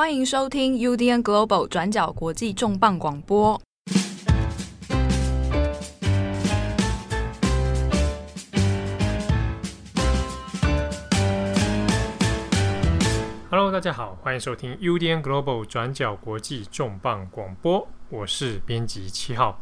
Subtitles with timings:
[0.00, 3.60] 欢迎收听 UDN Global 转角国际重磅广播。
[13.50, 19.60] Hello，大家好，欢迎收听 UDN Global 转角国际重磅广播，我是编辑七号。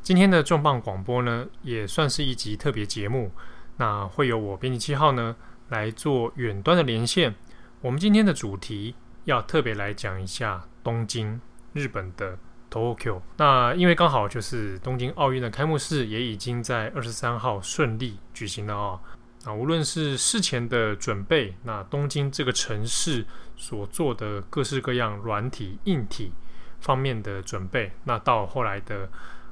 [0.00, 3.30] 今天的重磅广播呢，也算是一集特别节目，
[3.76, 5.36] 那会由我编辑七号呢
[5.68, 7.34] 来做远端的连线。
[7.82, 8.94] 我们今天的主题。
[9.28, 11.38] 要特别来讲一下东京，
[11.74, 12.38] 日本的
[12.70, 13.20] Tokyo。
[13.36, 18.98] 那因为刚好就是东京奥运的开幕式也已经在二十三号顺利举行了啊。
[19.44, 26.32] 那，无论是事前的准备，那东京这个城市所做的各式各样软体、硬体
[26.80, 29.10] 方面的准备，那到后来的。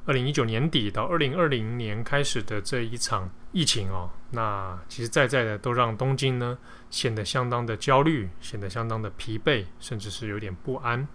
[0.09, 6.57] 二零一九年底到二零二零年开始的这一场疫情哦，那其实在在的都让东京呢
[6.97, 11.07] 显得相当的焦虑，显得相当的疲惫，甚至是有点不安。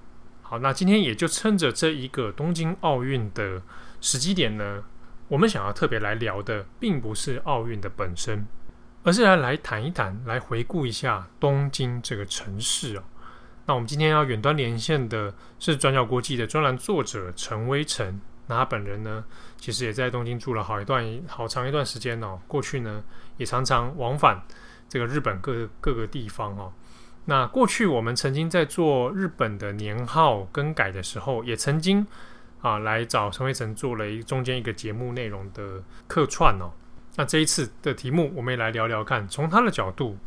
[0.43, 3.63] 好，那今天也就趁着这一个东京奥运的
[3.99, 4.83] 时机点呢，
[5.27, 8.45] 我们想要特别来聊的，并不是奥运的本身，
[9.01, 13.03] 而是来来谈一谈，来回顾一下东京这个城市哦。
[13.65, 18.21] 那我们今天要远端连线的是转角国际的专栏作者陈威成。
[18.45, 19.23] 那他本人呢，
[19.57, 22.39] 其实也在东京住了好一段、好长一段时间哦。
[22.47, 23.03] 过去呢，
[23.37, 24.43] 也常常往返
[24.91, 26.73] 这个日本各各个地方哦。
[27.23, 32.05] 那过去我们曾经在做日本的年号更改的时候，也曾经
[32.59, 36.73] 啊来找陈威成做了一中间一个节目内容的客串哦。
[37.15, 40.17] 那这一次的题目，我们也来聊聊看，从他的角度，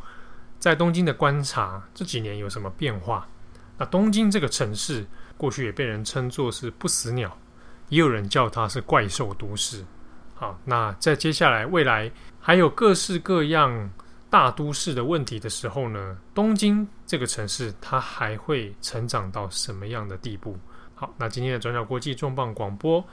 [0.59, 3.29] 在东京的观察这几年有什么变化？
[3.77, 5.05] 那东京这个城市，
[5.37, 7.37] 过去也被人称作是不死鸟。
[7.91, 9.85] 也有人叫它是怪兽都市。
[10.35, 13.91] 好，那在接下来未来还有各式各样
[14.35, 20.59] 大都市的问题的时候呢，东京这个城市它还会成长到什么样的地步？
[20.93, 23.05] 好，那今天的转角国际重磅广播，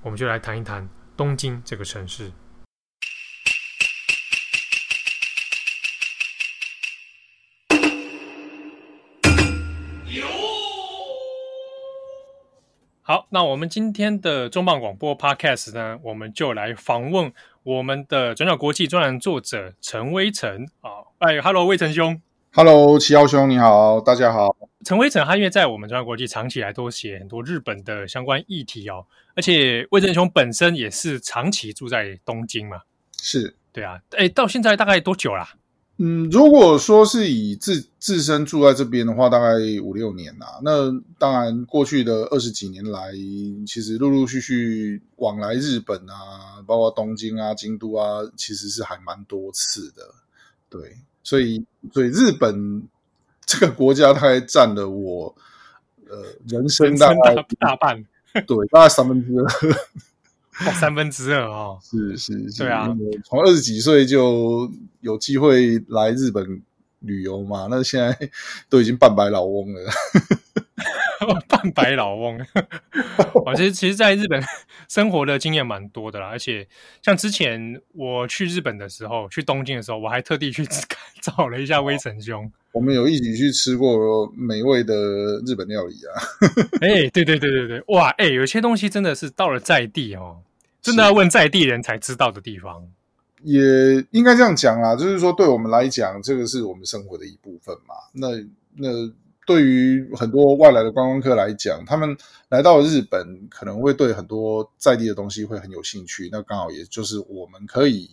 [0.00, 2.30] 我们就来谈一谈东京这个城市。
[13.02, 17.32] 好，那我们今天的重磅广播 Podcast 呢，我们就来访问
[17.70, 21.06] 我们的转角国际专栏作者陈威成啊。
[21.18, 22.20] 哎，Hello，威成兄
[22.52, 24.56] ，Hello，七号兄，你好，大家好。
[24.84, 32.80] 陈威成他因为在我们转角国际长期来都写很多日本的相关议题哦，而且威成兄本身也是长期住在东京嘛，
[33.22, 34.00] 是对啊。
[34.16, 35.50] 哎，到现在大概多久啦？
[36.02, 40.58] 嗯，如果说是以自自身住在这边的话，大概五六年啦。
[40.62, 43.12] 那当然，过去的二十几年来，
[43.66, 50.02] 其实陆陆续续往来日本啊，包括东京啊、京都啊，其实是还蛮多次的。
[50.70, 51.62] 对，所以
[51.92, 52.82] 所以日本
[53.44, 55.34] 这个国家，大概占了我
[56.08, 58.02] 呃人生大概大，大半，
[58.46, 59.46] 对，大概三分之二。
[60.78, 62.88] 三分之二哦，是是是，对啊，
[63.24, 66.62] 从二十几岁就有机会来日本
[67.00, 68.16] 旅游嘛，那现在
[68.68, 69.80] 都已经半白老翁了。
[71.48, 72.38] 半白老翁，
[73.44, 74.42] 我其实其实在日本
[74.88, 76.66] 生活的经验蛮多的啦，而且
[77.02, 80.66] 像之前我去日本的时候，去东京的时候，我还特地去
[81.20, 82.50] 找了一下威神兄。
[82.72, 84.94] 我们有一起去吃过美味的
[85.46, 86.16] 日本料理啊！
[86.80, 90.40] 哎、欸，对对对对对，哇，哎、欸，有些东西真的是到了在地哦，
[90.82, 92.88] 真的要问在地人才知道的地方。
[93.42, 93.60] 也
[94.10, 97.94] 应该这样讲啦，就是说对我们来讲，这个是我们生活的一部分嘛。
[98.12, 98.28] 那
[98.76, 98.88] 那
[99.46, 102.14] 对于很多外来的观光客来讲，他们
[102.50, 106.28] 来到日本，可能会对很多在地的东西会很有兴趣。
[106.30, 108.10] 那刚好也就是我们可以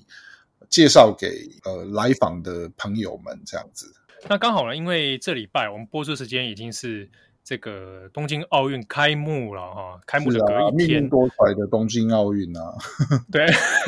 [0.70, 3.94] 介绍给呃来访的朋友们这样子。
[4.30, 7.10] 那刚好呢，因为这礼拜我们播出时间已经是
[7.47, 12.75] 这个东京奥运开幕了哈，开幕的隔一天，多舛的东京奥运啊，
[13.31, 13.46] 对，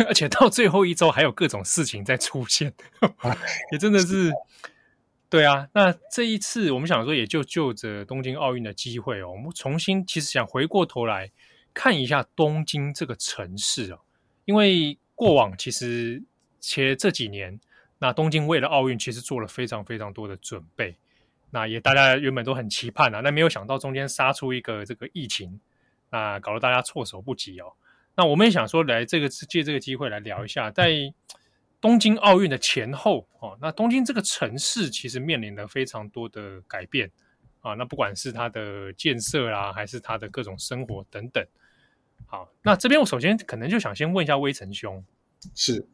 [0.07, 2.73] 而且到最后一周还有各种事情在出现，
[3.73, 4.31] 也真的是，
[5.29, 5.67] 对啊。
[5.73, 11.29] 那这一次我们想说，也就就着东京奥运的机会哦，我们重新其实想回过头来
[11.73, 13.99] 看一下东京这个城市哦，
[14.45, 16.23] 因为过往其实
[16.61, 17.59] 且这几年。
[18.01, 20.95] 那东京为了奥运，其实做了非常非常多的准备，
[21.51, 25.59] 那也大家原本都很期盼啊，那没有想到中间杀出一个这个疫情，
[26.11, 27.73] 那搞得大家措手不及哦。
[28.15, 30.91] 那我们也想说，来这个借这个机会来聊一下，在
[31.81, 37.09] 东京奥运的前后哦，那东京这个城市其实面临了非常多的改变
[37.61, 41.43] 啊，那不管是它的建设啦，还是它的各种生活等等。
[42.27, 45.03] 好，那这边我首先可能就想先问一下威成兄，
[45.55, 45.87] 是。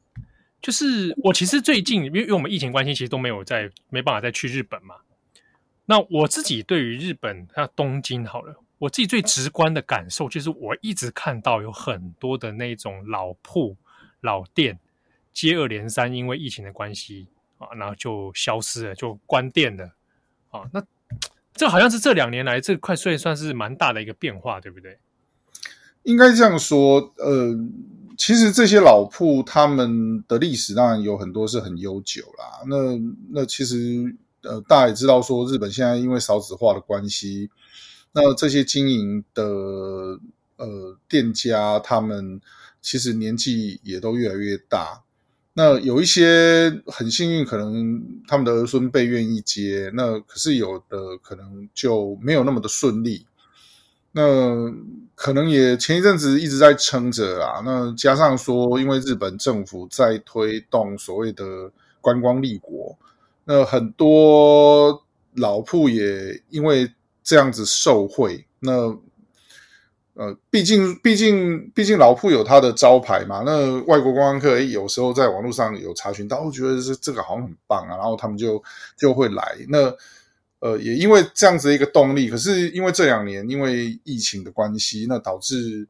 [0.61, 4.95] 就是我其实最近，因为因为我们疫情关系，其实都没有在没办法再去日本嘛。
[5.87, 13.77] 那我自己对于日本，它东京好了，我自己最直观的感受就是，我一直看到有很多的那种老铺、
[14.21, 14.79] 老店
[15.31, 17.27] 接二连三，因为疫情的关系
[17.59, 19.91] 啊，然后就消失了，就关店了
[20.49, 20.63] 啊。
[20.73, 20.83] 那
[21.53, 24.97] 这好像是这两年来，这块算算是蛮大的一个变化，对不对？
[26.01, 27.55] 应该这样说，呃，
[28.17, 32.65] 其实这些老铺他们的历史当然有很多是很悠久啦。
[32.67, 32.75] 那
[33.29, 34.15] 那其实。
[34.45, 37.49] 呃，大家也知道说，日本现在因为少子化的关系，
[38.13, 39.43] 那这些经营的
[40.57, 42.39] 呃店家，他们
[42.81, 45.01] 其实年纪也都越来越大。
[45.53, 53.25] 那有一些很幸运，可能他们的儿孙辈愿意接，那可是有的可能就没有那么的顺利。
[54.11, 54.71] 那
[55.15, 57.61] 可能也前一阵子一直在撑着啊。
[57.65, 61.71] 那加上说，因为日本政府在推动所谓的
[62.01, 62.97] 观光立国。
[63.45, 65.05] 那很多
[65.35, 66.91] 老铺也因为
[67.23, 68.97] 这样子受惠，那
[70.15, 78.63] 呃，毕竟毕竟毕竟老铺有它的招牌嘛，那外国观光客有时候在网络上有查询到，我觉得这这个好像很棒啊，然后他们就
[78.97, 79.57] 就会来。
[79.69, 79.95] 那
[80.59, 85.87] 呃，也因为这样子的一个动力，可是因为这两年因为疫情的关系，那导致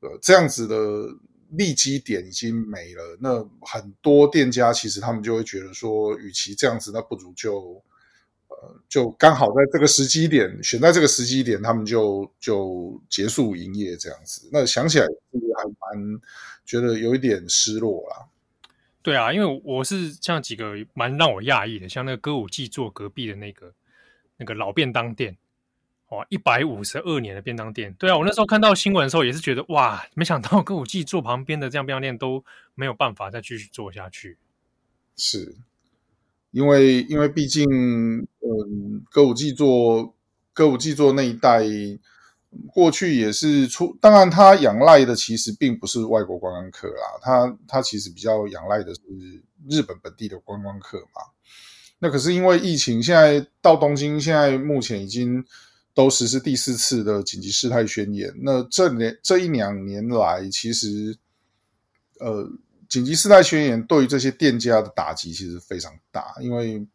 [0.00, 0.76] 呃这样子的。
[1.50, 7.82] 利基点已经没了，那很多店家其实他们就会觉得说，与其这样子，那不如就
[8.48, 14.48] 呃，就刚好在这个时机点，选在这个时机点，他们就就结束营业这样子。
[14.52, 15.12] 那想起来是
[15.56, 16.20] 还蛮
[16.64, 18.26] 觉得有一点失落啦。
[19.00, 23.72] 对啊，因为我是像几个蛮让我讶异的，像那个歌舞伎座隔壁的那个
[24.36, 25.36] 那个老便当店。
[26.10, 32.42] 哇，一百五十二年的便当店，对啊，我那时候看到新闻的时候也是觉得哇，没想到歌舞伎座旁边的这样便当店都
[32.74, 34.38] 没有办法再继续做下去。
[35.16, 35.54] 是，
[36.50, 40.14] 因为因为毕竟，嗯，歌舞伎座
[40.54, 41.62] 歌舞伎座那一代
[42.72, 49.02] 过去也是出，当然他仰赖的其实并不是外国观光客啦，他他其实比较仰赖的是
[49.68, 51.20] 日本本地的观光客嘛。
[51.98, 55.44] 那可是因为疫情，现在到东京，现在目前已经。
[55.98, 58.32] 都实施第四次的紧急事态宣言。
[58.40, 61.18] 那这年这一两年来，其实，
[62.20, 62.48] 呃，
[62.88, 66.86] 紧急事态宣言对于这些店家的打击其实非常大，因为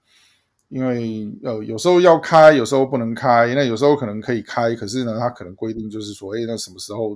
[0.69, 3.53] 因为呃有时候要开，有时候不能开。
[3.53, 7.13] 那有时候可能可以开，可是呢，它可能规定就是说，哎，那什么时候，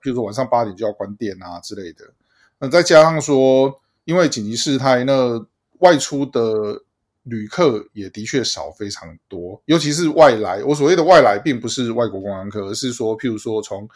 [0.00, 2.06] 比如说晚上八点就要关店啊之类的。
[2.58, 5.46] 那再加上说，因为紧急事态，那
[5.80, 6.82] 外出的。
[7.28, 10.64] 旅客也的确少非常多，尤其是外来。
[10.64, 13.86] 我所谓的外来，并不是外国观光客，而是说，譬如说从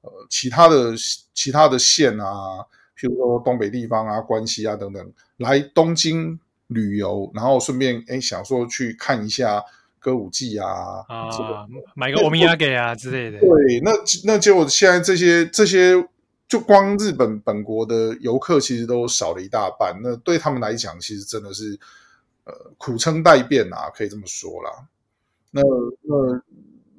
[0.00, 0.92] 呃其他的
[1.32, 2.58] 其他的县啊，
[2.98, 6.36] 譬如说东北地方啊、关西啊等等，来东京
[6.66, 9.62] 旅游，然后顺便哎想说去看一下
[10.00, 10.66] 歌舞伎啊，
[11.08, 11.28] 啊，
[11.94, 13.38] 买个欧米亚给啊之类的。
[13.38, 13.92] 对，那
[14.24, 15.94] 那就现在这些这些，
[16.48, 20.00] 就光日本本国的游客其实都少了一大半。
[20.02, 21.78] 那对他们来讲，其实真的是。
[22.44, 24.88] 呃，苦撑待变啊，可以这么说啦。
[25.52, 25.62] 那
[26.02, 26.42] 那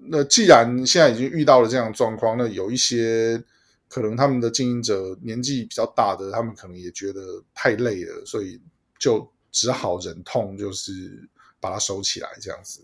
[0.05, 3.43] 那，既然现在已经遇到了这样的状况，那有一些
[3.89, 8.61] 可能他们的经营者年纪比较大的，他们可能也觉得太累了，所以
[8.97, 11.27] 就只好忍痛，就是
[11.59, 12.81] 把它收起来这样子。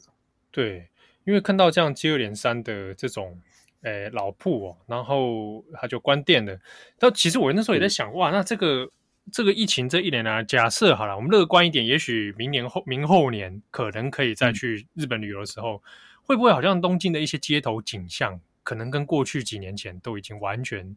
[0.51, 0.89] 对，
[1.23, 3.39] 因为看到这样接二连三的这种
[3.83, 6.59] 诶老铺哦，然后他就关店了。
[6.97, 8.91] 但其实我那时候也在想，哇，那这个。
[9.31, 15.81] 这个疫情这一年呢，假设好了，我们乐观一点，也许明年后明后年可能可以再去日本旅游的时候，嗯、
[16.23, 20.95] 会不会好像东京的一些街头景象，可能跟过去几年前都已经完全，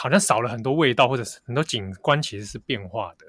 [0.00, 3.26] 好像少了很多味道，或者是很多景观其实是变化的。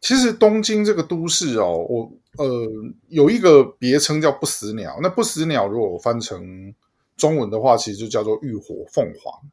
[0.00, 2.66] 其实东京这个都市哦，我呃
[3.08, 6.74] 有一个别称叫不死鸟，那不死鸟如果我翻成
[7.16, 9.50] 中文的话，其实就叫做浴火凤凰。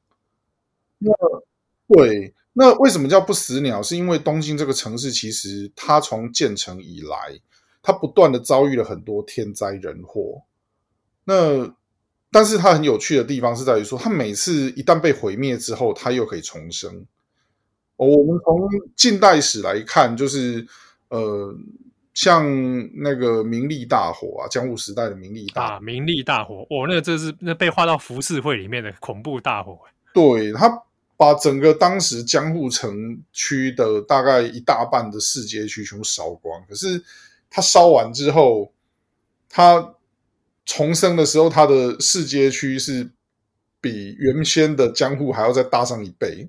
[1.00, 1.12] 那
[1.88, 2.34] 对。
[2.60, 3.84] 那为什么叫不死鸟？
[3.84, 7.40] 是因为东京这个城市，其实它从建成以来，
[7.84, 10.42] 它不断的遭遇了很多天灾人祸。
[11.24, 11.72] 那
[12.32, 17.06] 但是它很有趣的地方是在于说，它每次一旦被毁灭之后，它又可以重生。
[17.98, 20.66] 哦，我们从近代史来看，就是
[21.10, 21.56] 呃，
[22.16, 22.44] 像
[22.96, 29.78] 那个明利大火啊，江户时代的明利大火，啊，明历大火，哦，那个这是那被划到浮世绘里面的恐怖大火。
[30.12, 30.82] 对，它。
[31.18, 37.04] 把整个当时江户城区的大概一大半的市街区全部烧光，可是
[37.50, 38.72] 它烧完之后，
[39.50, 39.96] 它
[40.66, 43.10] 重生的时候，它的市街区是
[43.82, 46.48] 比原先的江户还要再大上一倍。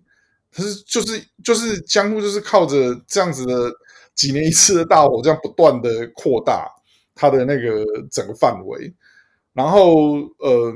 [0.52, 3.72] 可是就是就是江户就是靠着这样子的
[4.14, 6.68] 几年一次的大火，这样不断的扩大，
[7.14, 8.92] 它的那个整个范围。
[9.52, 10.72] 然后呃，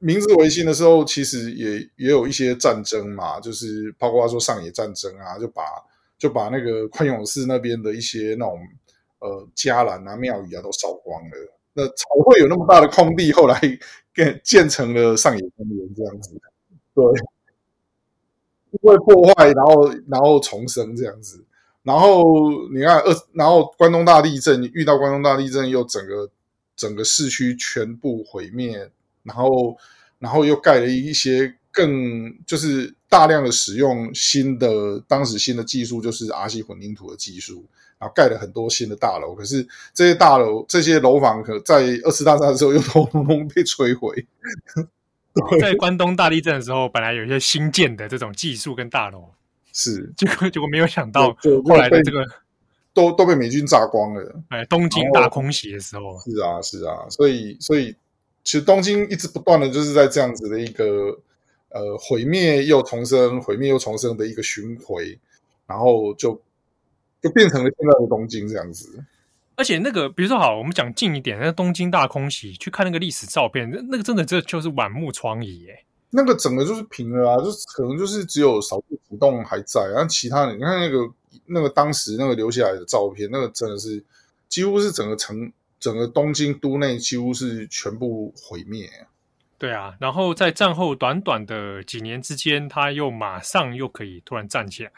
[0.00, 5.62] 明治维新的时候，其实也也有一些战争嘛，就是包括说上野战争啊，就把
[6.18, 8.58] 就把那个宽永寺那边的一些那种
[9.18, 11.54] 呃伽蓝啊、庙宇啊都烧光了。
[11.74, 13.60] 那才会有那么大的空地，后来
[14.14, 16.30] 建建成了上野公园这样子。
[16.92, 17.04] 对，
[18.72, 21.44] 因为破坏，然后然后重生这样子。
[21.84, 22.24] 然后
[22.74, 26.28] 你看二，然后关东大地震，遇到关东大地震，又整个
[26.74, 28.90] 整个市区全部毁灭，
[29.28, 29.76] 然后
[30.18, 37.64] 然后又盖了一些更就是大量的使用新的当时新的技术，就是 RC 混凝土的技术。
[38.00, 44.24] 然后盖了很多新的大楼，可是这些大楼、这些楼房，可在二次大战的时候又 通通被摧毁。
[45.60, 49.30] 在关东大地震的时候，本来有一些新建的这种技术跟大楼，
[49.72, 52.24] 是结果结果没有想到，后来的这个
[52.94, 54.42] 都都被美军炸光了。
[54.50, 57.96] 哎，东京大空袭的时候，是啊是啊，所以所以
[58.44, 61.18] 其实东京一直不断的就是在这样子的一个
[61.70, 65.18] 呃毁灭又重生、毁灭又重生的一个巡回，
[65.66, 66.40] 然后就。
[67.20, 69.04] 就变成了现在的东京这样子，
[69.56, 75.84] 而且那个，比如说好，我们讲近一点，那东京大空袭，去看那个历史照片，那个真的这就是满目疮痍耶。
[76.10, 81.12] 那个整个就是平了啊，就是可能就是只有少数几栋还在，然后其他的，你看那个
[81.46, 84.00] 那个当时那个留下来的照片，那个真的是
[84.48, 88.88] 几乎是整个城，整个东京都内几乎是全部毁灭。
[89.58, 94.92] 对啊，然后在战后短短的几年之间，他又马上又可以突然站起来。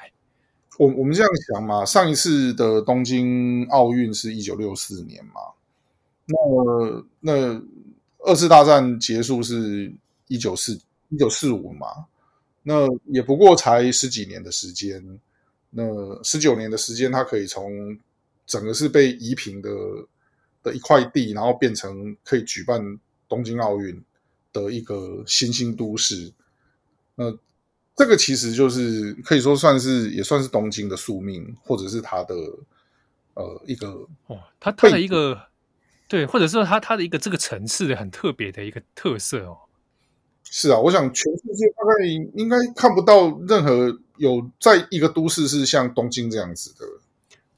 [0.79, 5.41] 我我们这样想嘛，上一次的东京奥运是一九六四年嘛，
[6.27, 7.63] 那那
[8.19, 9.93] 二次大战结束是
[10.29, 11.87] 一九四一九四五嘛，
[12.63, 15.03] 那也不过才十几年的时间，
[15.71, 15.83] 那
[16.23, 17.99] 十九年的时间，他可以从
[18.47, 19.71] 整个是被夷平的
[20.63, 22.99] 的一块地，然后变成可以举办
[23.29, 24.03] 东京奥运
[24.53, 26.33] 的一个新兴都市，
[27.15, 27.37] 那。
[27.97, 32.35] 这个其实就是可以说算是也算是东京的宿命，或者是它的
[33.35, 33.89] 呃一个
[34.27, 35.39] 哦，它它的一个
[36.09, 39.59] 对，或者说它它的一个这个城市的很特别的一个特色哦。
[40.45, 46.87] 是啊，我想全世界大概应该看不到任何有在一个都市是像东京这样子的，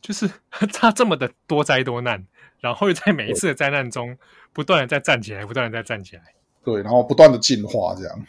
[0.01, 2.27] 就是 它这么的多灾多难，
[2.63, 4.17] 然后又在每一次的灾难中
[4.55, 6.23] 不断的在站起来，不断的在站起来，
[6.65, 8.25] 对，然后不断的进化这样。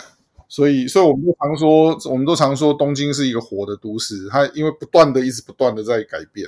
[0.50, 4.28] 所以，所以我们都常说，我们都常说，东京是一个活的都市。
[4.30, 6.48] 它因为不断的、一直不断的在改变。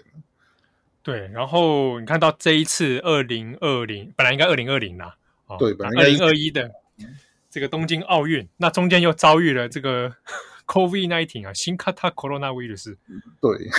[1.02, 5.16] 对，然后你看到这一次二零二零，本来应该二零二零啦，
[5.58, 6.70] 对，本来二零二一的
[7.50, 10.14] 这个东京奥运，那中间又遭遇了这个
[10.67, 12.97] COVID-19 啊，新型コロナウイルス。
[13.41, 13.71] 对，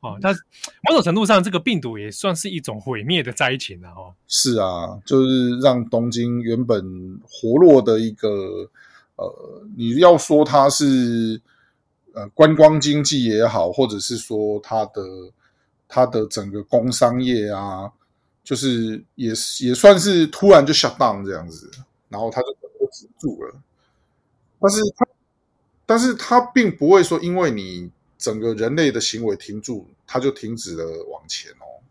[0.00, 0.34] 哦，但
[0.82, 4.14] 某种程度上，这个病毒也算是一种毁灭的灾情了哦。
[4.26, 8.70] 是啊，就是让东京原本活络的一个。
[9.20, 11.40] 呃，你要说它是
[12.12, 15.02] 呃观光经济也好，或者是说它的
[15.88, 17.90] 它的整个工商业啊，
[18.44, 21.68] 就是也也算是突然就 shut down 这样子，
[22.08, 22.46] 然后它就
[22.92, 23.56] 止住了。
[24.60, 25.04] 但是它
[25.85, 31.83] 但是它并不会说，因为你整个人类的行为停住，它就停止了往前哦。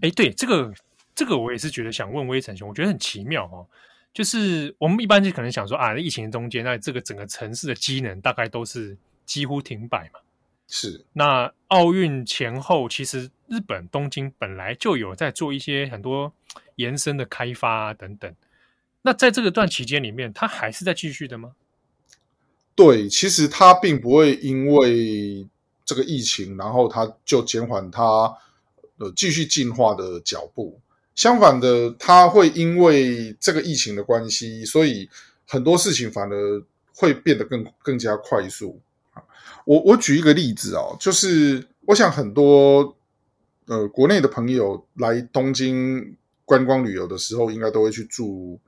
[0.00, 0.72] 哎，对，这个
[1.14, 3.66] 这个我也是觉得想问微尘兄，我觉得很奇妙哦。
[4.14, 10.20] 就是我们一般就可能想说啊，疫情中间，那这个整个城市的机能大概都是几乎停摆嘛。
[10.68, 11.04] 是。
[11.12, 16.32] 那奥运前后，其实日本东京本来就有在做一些很多
[16.76, 18.34] 延伸的开发啊等等。
[19.02, 21.52] 那在这个段期间里面，它还是在继续的吗？
[22.74, 25.46] 对，其实它并不会因为
[25.84, 28.02] 这个疫情，然后它就减缓它
[28.98, 30.80] 呃继续进化的脚步。
[31.14, 35.08] 相反的，它会因为这个疫情的关系，所以
[35.46, 36.62] 很多事情反而
[36.94, 38.80] 会变得更更加快速。
[39.66, 42.96] 我我举一个例子哦，就是我想很多
[43.66, 48.58] 呃国内的朋友来东京观光旅游的时候，应该都会去住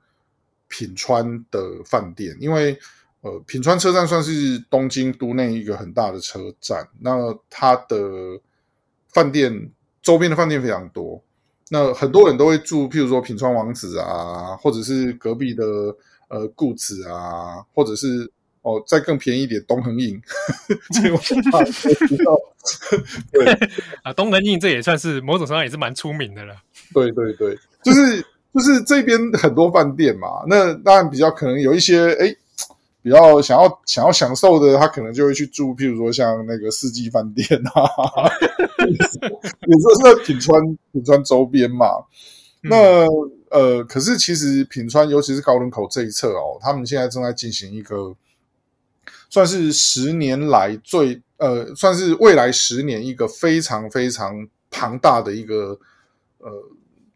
[0.67, 2.77] 品川的饭店，因为
[3.25, 7.97] 呃品川车站算是东京都内一个很大的车站，那它的
[9.09, 9.71] 饭店
[10.03, 11.19] 周边的饭店非常多。
[11.69, 15.65] 那很多人都会住，譬如说品川王子啊，或者是隔壁的
[16.27, 20.21] 呃故子啊，或者是哦再更便宜一点东横印，
[20.93, 21.59] 这个我知道。
[23.33, 23.51] 对
[24.03, 26.55] 啊，东横印这也算是某种程度上也是蛮出名的了。
[26.93, 28.21] 对对对，就是
[28.53, 32.35] 就是这边很多饭店嘛，那当然比较可能有一些哎
[33.05, 37.85] 比较想要想要享受的，他可能就会去住，譬如说像那个四季饭店啊，
[38.79, 40.59] 也说是在品川
[40.91, 41.85] 品川周边嘛。
[42.63, 43.05] 嗯、那
[43.51, 48.15] 呃，可是其实品川，尤其是高轮口这一侧哦，他们现在正在进行一个
[49.29, 55.79] 算是十年来最呃，算是未来十年一个非常非常庞大的一个
[56.39, 56.51] 呃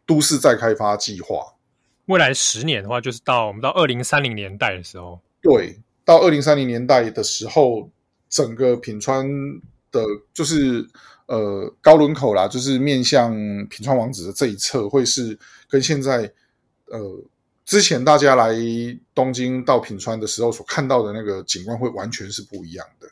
[0.06, 1.56] 都市再开发计划。
[2.06, 5.18] 未来十年的话，就是到我们到二零三零年代的时候。
[5.42, 7.88] 对，到二零三零年代的时候，
[8.28, 9.26] 整个品川
[9.90, 10.04] 的，
[10.34, 10.86] 就是
[11.26, 13.32] 呃高轮口啦，就是面向
[13.70, 16.30] 品川王子的这一侧，会是跟现在
[16.88, 17.24] 呃
[17.64, 18.54] 之前大家来
[19.14, 23.08] 东京到品川的时候所看到的那个景观，会完全是不一样的。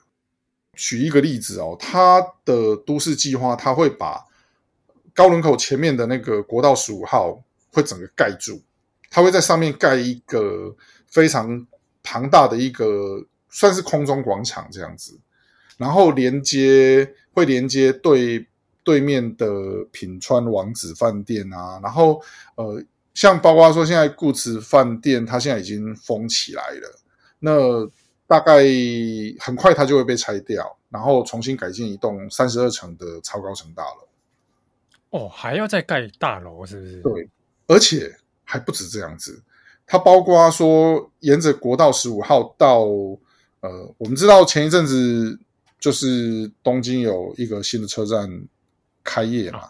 [0.75, 4.23] 举一个例子哦，它的都市计划，它会把
[5.15, 7.43] 高轮口前面的那个国道十五号
[7.73, 8.61] 会整个盖住，
[9.09, 11.67] 它会在上面盖一个非常。
[12.03, 15.19] 庞大的一个算是空中广场这样子，
[15.77, 18.47] 然后连接会连接对
[18.83, 22.23] 对面的品川王子饭店啊，然后
[22.55, 22.83] 呃，
[23.15, 27.01] 像包括说现在顾此饭店，它现在已经封起来了，
[27.39, 27.87] 那
[28.27, 28.63] 大概
[29.41, 34.09] 很快它就会被拆掉，然后重新改建一栋三十二层的超高层大楼。
[35.11, 37.01] 哦，还要再盖大楼是不是？
[37.03, 37.29] 对，
[37.67, 38.15] 而且
[38.45, 39.43] 还不止这样子。
[39.89, 42.85] 它包括说，沿着国道十五号到
[43.61, 45.37] 呃，我们知道前一阵子
[45.81, 48.31] 就是东京有一个新的车站
[49.03, 49.61] 开业嘛，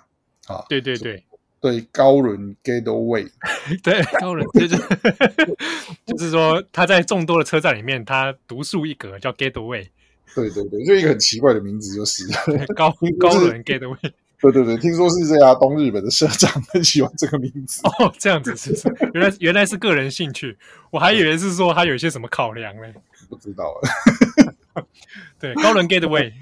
[0.48, 1.25] 啊，啊对对对。
[1.60, 3.28] 对，高轮 Gateway，
[3.82, 4.76] 对高轮就是
[6.06, 9.88] 就是说，它在众多的车站里面，它独树一格，叫 Gateway，
[10.37, 12.28] 对对对，就一个很奇怪的名字，就是
[12.76, 14.12] 高 高轮 Gateway。
[14.40, 20.57] 对对对，听说是这家东日本的社长很喜欢这个名字 哦，这样子是是，原来原来是个人兴趣，
[20.92, 22.83] 我还以为是说他有一些什么考量呢，
[23.28, 24.85] 不知道了。
[25.40, 26.33] 对，高轮 Gateway，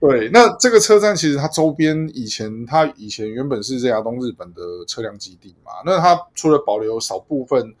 [0.00, 7.72] 对，那这个车站其实它周边以前它以前原本是这家东日本的车辆基地嘛，那它除了保留少部分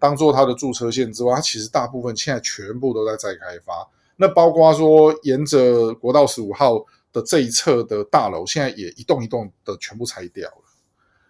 [0.00, 6.84] 当做它的驻车线之外，它其实大部分现在全部都在再开发，那包括说沿着国道十五号。
[7.12, 10.64] 的这一侧的大楼，现在也一栋一栋的全部拆掉了。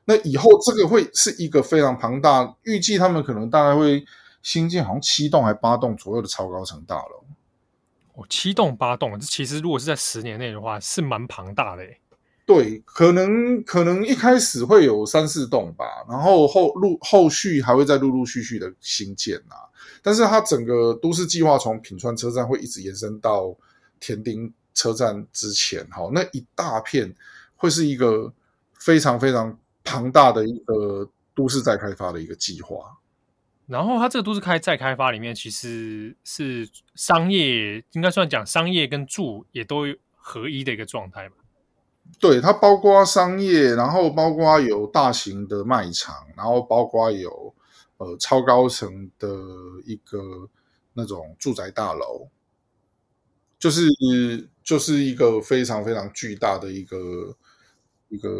[0.04, 4.04] 那以后这个会是一个非常庞大，预计他们可能大概会
[4.42, 7.24] 新建好像七栋还八栋左右的超高层大楼。
[8.14, 11.84] 哦，七栋八栋，这其实如果是在十年内的话，是蛮庞大的。
[12.44, 19.70] 对，可能可能一开始会有三四栋吧，然后后陆后续还会再陆陆续续的新建啊。
[20.02, 23.54] 但是它整个都市计划从品川车站会一直延伸到
[24.00, 24.52] 田町。
[24.74, 27.14] 车站之前，好，那一大片
[27.56, 28.33] 会是一个
[28.74, 32.96] 非常非常庞大的一个都市再开发的一个计划。
[33.66, 39.83] 然后，它这个都市开再开发里面，其实是商业，应该算讲商业跟住也都
[40.16, 41.37] 合一的一个状态吧？
[42.18, 47.54] 对，它包括商业，然后包括有大型的卖场，然后包括有
[47.98, 49.28] 呃超高层的
[49.85, 50.48] 一个
[50.94, 52.28] 那种住宅大楼，
[53.59, 53.88] 就是。
[54.70, 57.37] 就是一个非常非常巨大的一个
[58.09, 58.30] 一个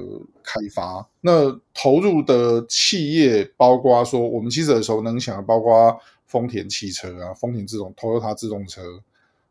[0.45, 9.03] 开发，那投入的企业包括说，我们其实耳熟能想的，包括丰田汽车啊、丰田自动、Toyota 自动车，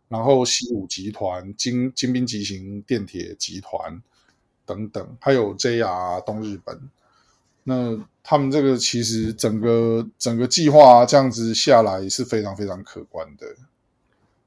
[0.08, 4.02] 然后西武集团、京京滨急行电铁集团
[4.66, 6.90] 等等，还有 JR 东日本，
[7.66, 13.46] 那他们这个其实整个整个计划这样子下来是非常非常可观的。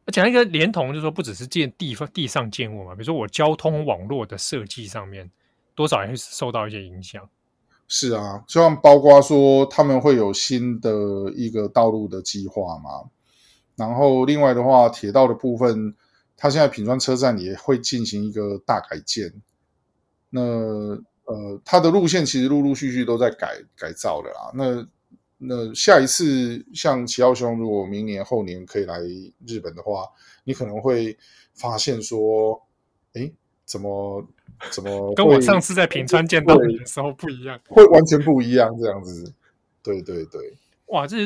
[0.06, 5.30] 讲一个连同，就是说不只是建地方地上建物嘛，比如说我交通网络的设计上面，
[5.74, 7.28] 多少也会受到一些影响。
[7.86, 10.90] 是啊，就像包括说他们会有新的
[11.34, 13.10] 一个道路的计划嘛，
[13.76, 15.94] 然后另外的话，铁道的部分，
[16.36, 19.32] 它现在品川车站也会进行一个大改建。
[20.30, 20.40] 那
[21.24, 24.50] 呃，它的路线其实陆陆续续都在改改造的啦。
[24.54, 24.86] 那
[25.44, 29.00] 那下一次像齐奥兄，如果明年后年可以来
[29.44, 30.08] 日本的话，
[30.44, 31.16] 你可能会
[31.52, 32.62] 发现说，
[33.14, 33.28] 哎，
[33.64, 34.24] 怎么
[34.70, 39.34] 怎么 跟我上次在平川见到你的时候不一样，会完全不一样这样子。
[39.82, 41.16] 对对对，哇，这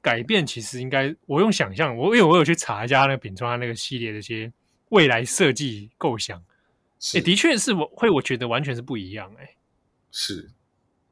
[0.00, 4.50] 改变其实应该我用想象，我因为我有去查一下那个品川那个系列的一些
[4.88, 6.42] 未来设计构想，
[7.14, 9.50] 哎，的确是我会我觉得完全是不一样，哎，
[10.10, 10.50] 是。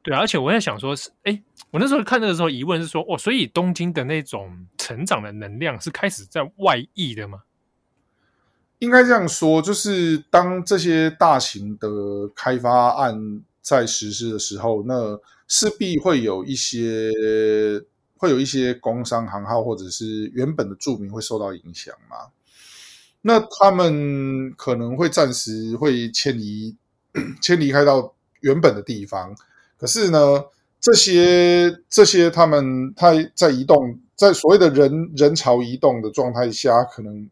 [0.05, 1.41] 对，而且我在想说，是哎，
[1.71, 7.41] 我那时候看那个时候疑问是说，哦，所以东京的那种成长的能量是开始在外溢的吗？
[8.77, 11.87] 应该这样说，就是当这些大型的
[12.35, 17.11] 开发案在实施的时候，那势必会有一些
[18.17, 22.29] 会有一些工商行号或者是原本的住民会受到影响嘛？
[23.23, 26.77] 那他们可能会暂时会迁移，
[27.41, 29.35] 迁离开到原本的地方。
[29.77, 30.43] 可是呢，
[30.79, 37.29] 这些这些他们他在移动，在所谓的人人潮移动的状态下，可能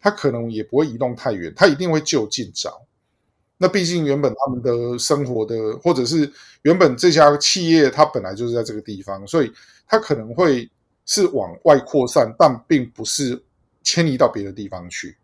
[0.00, 2.82] 他可能也不会移动太远，他一定会就近找。
[3.62, 9.52] 那毕竟原本他们的生活的，或者是原本这家企业，它本来就是在这个地方，所以
[9.86, 10.66] 它可能会
[11.04, 13.42] 是往外扩散，但并不是
[13.82, 15.14] 迁移到别的地方去。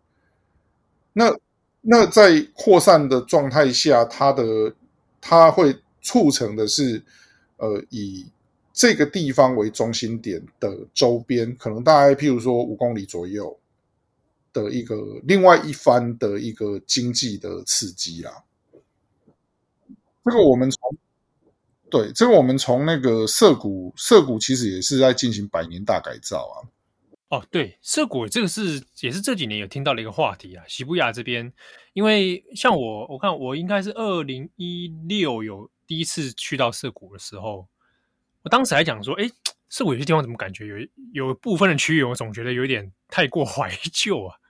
[1.13, 1.35] 那
[1.81, 4.71] 那在扩散的状态下，它的
[5.19, 5.75] 它会
[6.07, 7.03] 促成的是，
[7.57, 8.25] 呃，以
[8.73, 13.59] 这个地方为中心点的周边，可能大概譬如说五公里左右。
[14.53, 18.43] 的一个另外一番的一个经济的刺激啦，
[20.25, 20.97] 这个我们从
[21.91, 26.57] 对这个我们从那个涩谷涩谷其实也是在进行百年大改造啊。
[27.29, 30.63] 哦，对，涩谷这个是也是这几年有听到了一个话题啊。
[30.67, 31.53] 涩谷这边，
[31.93, 37.67] 因为像我我看我应该是二零一六有第一次去到涩谷的时候，
[38.43, 39.27] 我当时还讲说，哎，
[39.69, 44.35] 涩谷有些地方怎么感觉有有部分的区域，我总觉得有点太过怀旧啊。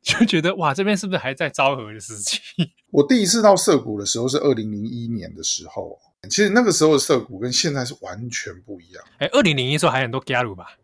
[0.00, 2.40] 就觉得哇，这边是不是还在昭和的时期？
[2.90, 5.98] 我第一次到涩谷的时候是二零零一年的时候，
[6.30, 9.04] 其实那个时候的涩谷跟现在是完全不一样。
[9.18, 10.78] 哎，二零零一时候还很多 gyaru 吧，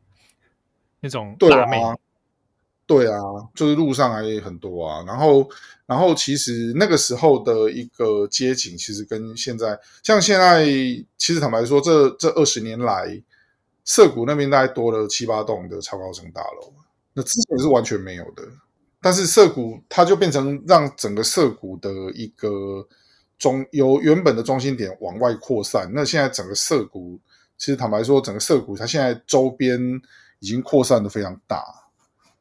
[1.00, 1.96] 那种对啊，
[2.86, 3.18] 对啊，
[3.54, 5.02] 就是路上还很多啊。
[5.06, 5.48] 然后，
[5.86, 10.64] 然后其实那个时候的一个街景，其实跟现在，像现在，
[11.16, 13.22] 其实坦白说，这这二十年来，
[13.84, 16.72] 涩谷那边大概多了七八栋的超高层大楼，
[17.14, 18.42] 那之前是完全没有的。
[19.00, 22.86] 但是涩谷它就变成让整个涩谷的一个
[23.38, 25.90] 中由原本的中心点往外扩散。
[25.92, 27.20] 那现在整个涩谷，
[27.58, 29.78] 其实坦白说，整个涩谷它现在周边
[30.40, 31.62] 已经扩散的非常大，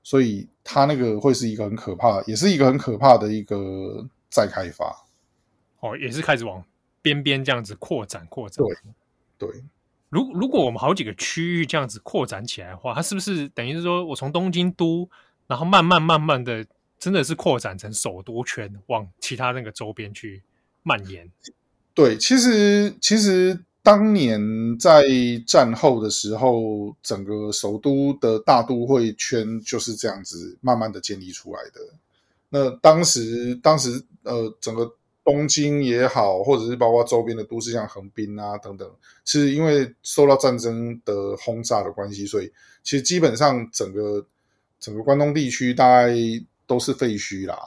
[0.03, 5.05] 所以它那个会是一个很可怕，也是一个很可怕的一个再开发。
[5.79, 6.63] 哦，也是开始往
[7.01, 8.63] 边边这样子扩展扩展。
[9.37, 9.63] 对对，
[10.09, 15.09] 如如果我们好几个区域这样子扩展起来的话，它是不是等于是说我从东京都？
[15.45, 16.65] 然后慢慢慢慢的，
[16.97, 20.41] 真的是扩展成首都圈，往其他那个周边去
[20.83, 21.29] 蔓延。
[21.93, 24.41] 对，其实其实当年
[24.79, 25.03] 在
[25.45, 31.81] 战后的时候，整个首都的大都会圈就是这样子慢慢的建立出来的。
[32.49, 34.91] 那当时当时呃，整个
[35.23, 38.89] 东京也好，或者是包括周边的都市，像横滨啊等等，
[39.25, 44.25] 是因为受到战争的轰炸的关系，所以其实基本上整个。
[44.79, 46.13] 整个关东地区大概
[46.67, 47.57] 都是废墟啦，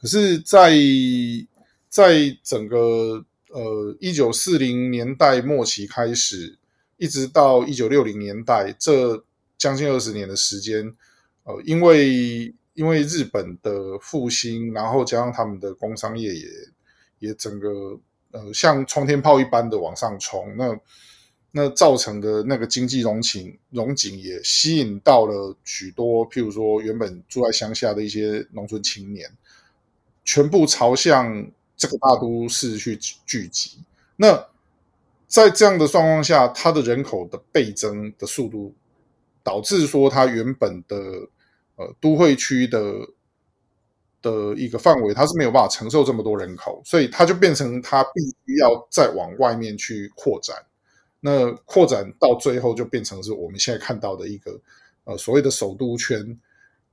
[0.00, 0.72] 可是在，
[1.90, 3.22] 在整个
[3.54, 6.58] 呃一九四零年代末期开始，
[6.96, 9.24] 一直到一九六零年代这
[9.56, 10.92] 将近二十年的时间，
[11.44, 16.48] 呃，因为因为日本的复兴，然后加上他们的工商业也
[17.20, 17.98] 也整个
[18.32, 20.78] 呃像冲天炮一般的往上冲，那。
[21.56, 29.30] 那造成的那个经济荣情，荣景也吸引到了许多，譬如说原本住在乡下的一些农村青年，
[30.24, 33.78] 全部朝向这个大都市去聚集。
[34.16, 34.46] 那
[35.26, 38.72] 在这样的状况下，它的人口的倍增的速度，
[39.42, 40.96] 导致说它原本的
[41.76, 43.08] 呃都会区的
[44.22, 50.56] 的一个范围，它是没有办法承受这么多人口，所以它就变成它必须要再往外面去扩展。
[51.20, 54.60] 那扩展到最后就变成是我们现在看到的一个
[55.04, 56.38] 呃所谓的首都圈，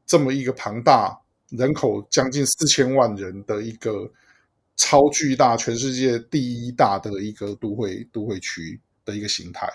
[0.06, 4.10] 这么一个庞大人口将近四千万人的一个
[4.82, 9.67] 超巨大全世界第一大的一个都会都会区的一个形态。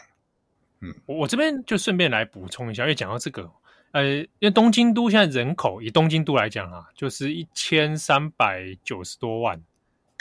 [0.80, 3.48] 嗯，我这边就顺便来补充一下，因为讲到这个，
[3.92, 9.62] 呃，因为东京都现在人口以东京都来讲啊，就是一千三百九十多万，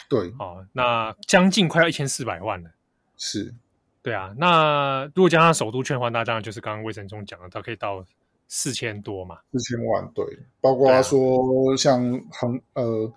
[0.08, 2.70] 对，哦，那将近快要一千四百万了，
[3.16, 3.52] 是。
[4.02, 8.06] 对啊，那如果加上首都圈的话，那当然就是刚刚魏晨中讲的，它可以到
[8.46, 10.24] 四千多嘛，四千万对，
[10.60, 13.12] 包括他说像横、啊、呃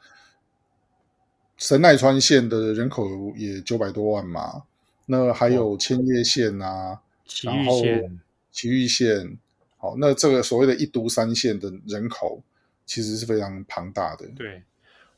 [1.60, 4.64] 神奈川县的人口也九百多万嘛，
[5.06, 9.38] 那还有千叶县啊，埼玉县，埼玉县，
[9.78, 12.42] 好，那这个所谓的一都三县的人口
[12.86, 14.26] 其实是非常庞大的。
[14.36, 14.64] 对，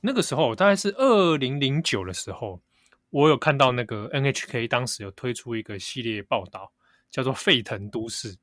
[0.02, 2.60] 那个时候大概是二零零九的时候。
[3.14, 6.72] 我有看到那个 NHK 当时有推出一个系列报道，
[7.10, 8.34] 叫做《沸腾都市》。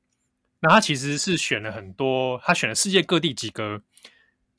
[0.59, 3.81] 那他其实是选了很多，他选了世界各地几个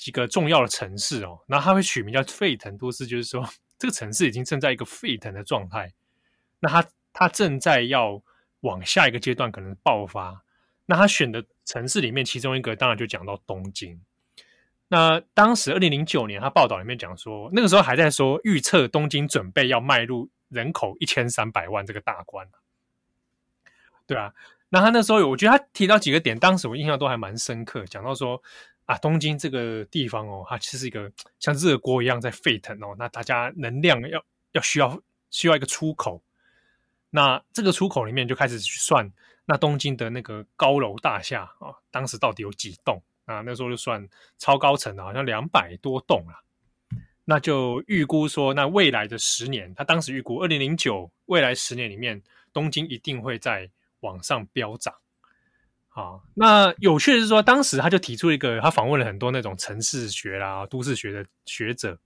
[0.01, 1.39] 几个重要的城市哦。
[1.47, 3.47] 然后他会取名叫“沸腾都市”，就是说
[3.79, 5.93] 这个城市已经正在一个沸腾的状态。
[6.59, 8.23] 那他他正在要
[8.61, 10.43] 往下一个阶段可能爆发。
[10.87, 14.01] 那他选的城市里面，其中一个当然就讲到东京。
[14.89, 22.49] 那当时二零零九年，他报道里面讲说，那个时候还在说预测东京准备要迈入人口一千三百万这个大关。
[24.05, 24.35] 对啊，
[24.69, 27.85] 那他那时候，我觉得他提到几个点，当时我印象都还蛮深刻。
[27.87, 28.43] 讲到说
[28.90, 35.00] 啊，东京这个地方哦，它其实一个像热锅一样在沸腾哦，那大家能量要要需要
[35.31, 36.20] 需要一个出口。
[37.11, 39.09] 那这个出口里面就开始去算，
[39.44, 43.00] 那东京的那个高楼大厦啊，当时到底有几栋？
[43.26, 46.42] 啊，那时候就算超高层的，好像两百多栋啊。
[47.24, 52.20] 那就预估说，那未来的十年，他当时预估二零零九未来十年里面，
[52.53, 54.92] 东京一定会在往上飙涨。
[55.92, 61.98] 好，那有趣的是说，当时他就提出一个，他访问了很多那种城市学啦、都市学的学者。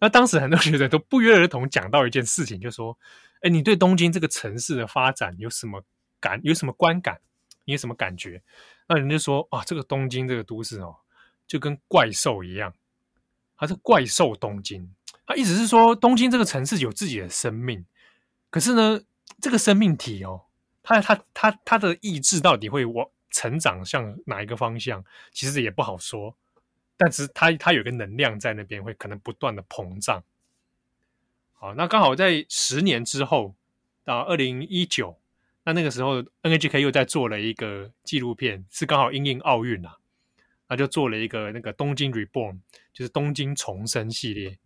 [0.00, 2.98] 那当时很多学者都不约而同讲到一件事情，就说
[3.42, 5.82] ：“哎，你对东京这个城市的发展有什么
[6.20, 6.40] 感？
[6.42, 7.20] 有什么观感？
[7.64, 8.42] 你有什么感觉？”
[8.88, 10.96] 那人就说啊，这个东京这个都市哦，
[11.46, 12.74] 就跟怪兽一样，
[13.56, 14.92] 它是怪兽东京。
[15.28, 17.84] 他意思是说，东京这个城市有自己的生命，
[18.50, 19.00] 可是呢，
[19.40, 20.45] 这个生命体哦，
[20.86, 26.36] 他他他他的意志到底会往成长向哪一个方向，其实也不好说。
[26.96, 30.22] 但是他他有个能量在那边，会可能不断的膨胀。
[31.54, 33.56] 好，那刚好在十年之后，
[34.04, 35.18] 到二零一九。
[35.64, 39.96] 那那个时候，NHK 又在做了一个纪录片，是刚好因应奥运啊，
[40.68, 42.60] 那就做了一个那个东京 Reborn，
[42.92, 44.58] 就是东京重生系列。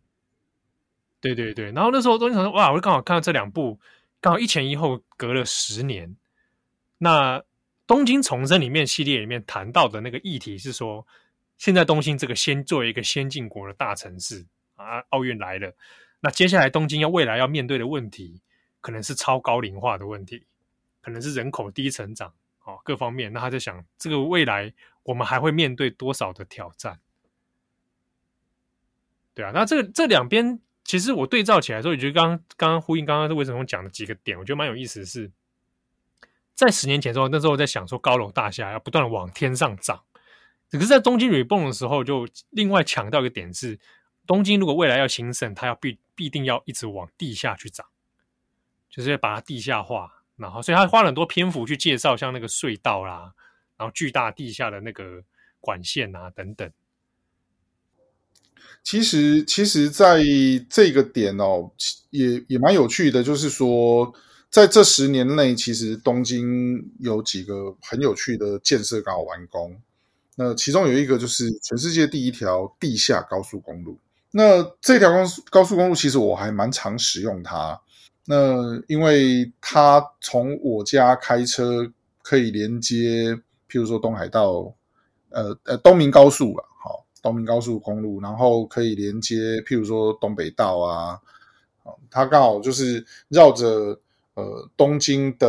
[1.21, 3.81] 对对对，然后那时候东京重生，哇，我刚好看到这两部，
[4.21, 6.17] 刚好一前一后隔了十年。
[6.99, 7.43] 那
[7.87, 11.07] 东京重生里面系列里面谈到的那个议题是说，
[11.59, 15.75] 现在东京这个先作为一个先进国的大城市啊，奥运来了，
[16.21, 18.41] 那接下来东京要未来要面对的问题，
[18.81, 20.47] 可能是超高龄化的问题。
[21.03, 22.31] 可能是人口低成长，
[22.63, 24.71] 哦，各方面，那他在想，这个未来
[25.03, 27.01] 我们还会面对多少的挑战？
[29.33, 35.31] 对啊，那这这两边其实我对照起来的时候，我觉得刚刚刚刚呼应刚刚这魏成功讲的几个点，我觉得蛮有意思的是，
[36.55, 40.03] 在十年前的时候，那时候我在想说高楼大厦要不断的往天上涨，
[40.71, 43.79] 可是，在东京 reborn 的时候，就另外强调一个点是，
[44.27, 47.87] 东京如果未来要兴盛，它要必必定要一直往地下去涨，
[48.88, 50.16] 就是要把它地下化。
[50.37, 53.31] 然后，所以他花了很多篇幅去介绍，像那个隧道啦，
[53.77, 55.23] 然后巨大地下的那个
[55.61, 56.73] 管线啊等等。
[58.83, 60.23] 其实，其实，在
[60.69, 61.71] 这个点哦，
[62.11, 64.12] 也也蛮有趣的，就是说，
[64.51, 69.77] 在这十年内，其实东京有几个很有趣的建设刚好完工。
[70.37, 73.99] 那其中有一个就是全世界第一条地下高速公路。
[74.33, 77.79] 那这条高速高速公路，其实我还蛮常使用它。
[78.25, 83.35] 那因为它从我家开车可以连接，
[83.69, 84.73] 譬如说东海道，
[85.31, 91.21] 呃呃东明高速了，好，东明高速公路，然后可以连接，譬如说东北道啊，
[91.83, 94.01] 啊它刚好就是绕着
[94.35, 95.49] 呃东京的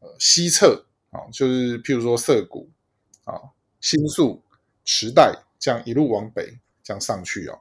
[0.00, 2.68] 呃西侧啊，就是譬如说涩谷
[3.24, 3.34] 啊、
[3.80, 4.42] 新宿、
[4.84, 7.58] 池袋这样一路往北这样上去哦。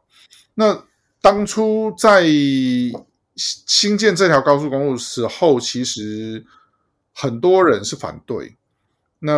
[0.56, 0.86] 那
[1.22, 2.26] 当初在
[3.36, 6.46] 新建这条高速公路时候，其实
[7.14, 8.56] 很多人是反对。
[9.24, 9.34] 那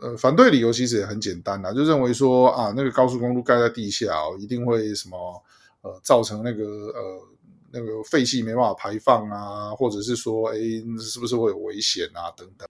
[0.00, 5.44] 呃，反对理由其实也很简单啦，就认为说啊，那个高速公路盖在地下哦，一定会什么
[5.82, 7.28] 呃，造成那个呃
[7.70, 10.56] 那个废气没办法排放啊，或者是说，哎，
[10.98, 12.66] 是不是会有危险啊等等。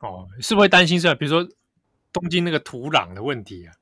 [0.00, 1.14] 哦，是不是会担心是吧？
[1.14, 1.48] 比如说
[2.12, 3.74] 东京那个土壤的问题啊？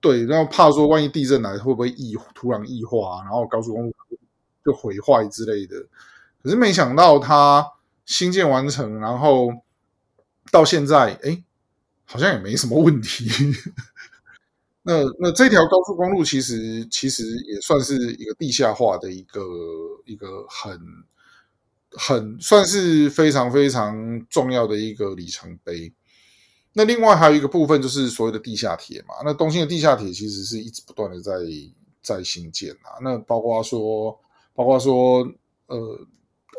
[0.00, 3.92] 对，然后怕说万一地震来会不会异土壤异化，然后高速公路。
[4.64, 5.76] 就毁坏之类的，
[6.42, 7.64] 可是没想到它
[8.04, 9.48] 新建完成，然后
[10.50, 11.42] 到现在，哎，
[12.04, 13.28] 好像也没什么问题。
[14.82, 19.40] 那那这条高速公路其实其实也算是一个地下化的一个
[20.04, 20.80] 一个很
[21.90, 25.92] 很算是非常非常重要的一个里程碑。
[26.72, 31.32] 那另外还有一个部分就是所谓的地下铁嘛，那东京的地下铁其实是一直不断的在
[32.02, 34.18] 在兴建啊，那包括说。
[34.58, 35.18] 包括说，
[35.66, 36.06] 呃，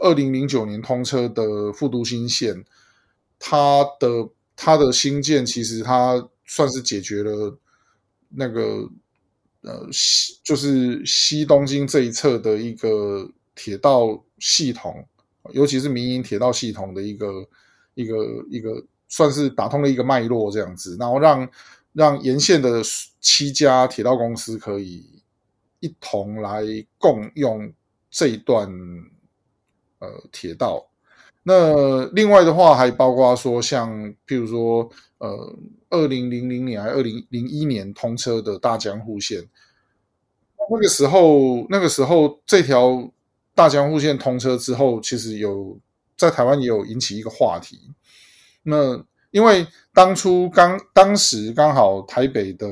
[0.04, 2.64] 二零零九年通车的副都心线，
[3.40, 7.58] 它的它的新建其实它算是解决了
[8.30, 8.90] 那个
[9.62, 15.08] 呃西就是西东京这一侧的一个铁道系统，
[15.52, 17.48] 尤其是民营铁道系统的一个
[17.96, 18.16] 一个
[18.50, 21.50] 一个算是打通了一个脉络这样子，然后让
[21.94, 22.82] 让沿线的
[23.20, 25.22] 七家铁道公司可以
[25.80, 26.64] 一同来
[26.98, 27.74] 共用。
[28.10, 28.68] 这一段
[30.00, 30.90] 呃铁道，
[31.50, 33.90] 那另外的话，还包括说像
[34.28, 35.56] 譬如说，呃，
[35.90, 39.48] 二零零零年还二零零一年通车的大江户线，
[40.70, 43.10] 那个时候，那个时候这条
[43.56, 45.80] 大江户线通车之后，其实有
[46.18, 47.80] 在台湾也有引起一个话题。
[48.64, 52.68] 那因为当初刚当时刚好台北的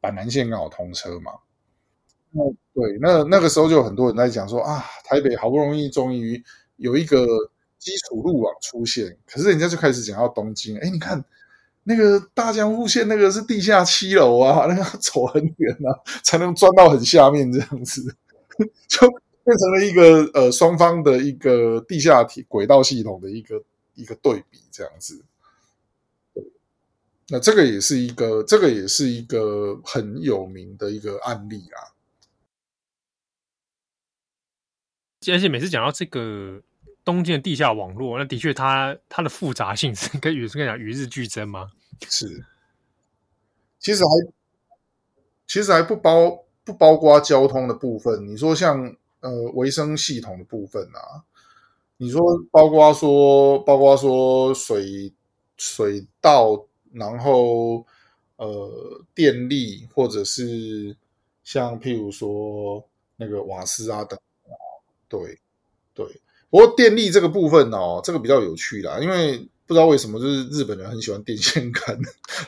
[0.00, 1.32] 板南线刚好通车嘛。
[2.30, 2.42] 那
[2.72, 6.42] 对，那那个时候就有很多人在讲说啊，台北好不容易终于
[6.76, 7.26] 有一个
[7.78, 11.24] 基础路网出现，可是人家就开始讲到东京，哎，你看
[11.84, 18.14] 那个大江户线那个是地下七楼啊，那个走很远啊，才能钻到很下面这样子，
[18.88, 23.62] 就变成了一个呃双方的一个地下铁轨道系统的一个
[23.94, 25.24] 一个对比这样子。
[27.30, 31.92] 那这个也是一个，这个也是一个很有名的一个案例啊。
[35.30, 36.62] 而且每次讲到这个
[37.08, 41.70] 东京的地下网络，那的确它它的复杂性是 跟与是跟讲与日俱增吗？
[42.06, 42.44] 是，
[43.78, 44.10] 其实还
[45.46, 48.28] 其实还不包不包括交通的部分。
[48.28, 51.24] 你说像呃维生系统的部分啊，
[51.96, 55.10] 你说包括说包括说水
[55.56, 57.86] 水道，然后
[58.36, 60.94] 呃电力，或者是
[61.42, 64.18] 像譬如说那个瓦斯啊等。
[65.08, 65.38] 对，
[65.94, 66.04] 对，
[66.50, 71.98] 不过电力这个部分哦，这个比较有趣啦，因为不知道为什么，就是日本人很喜欢电线杆。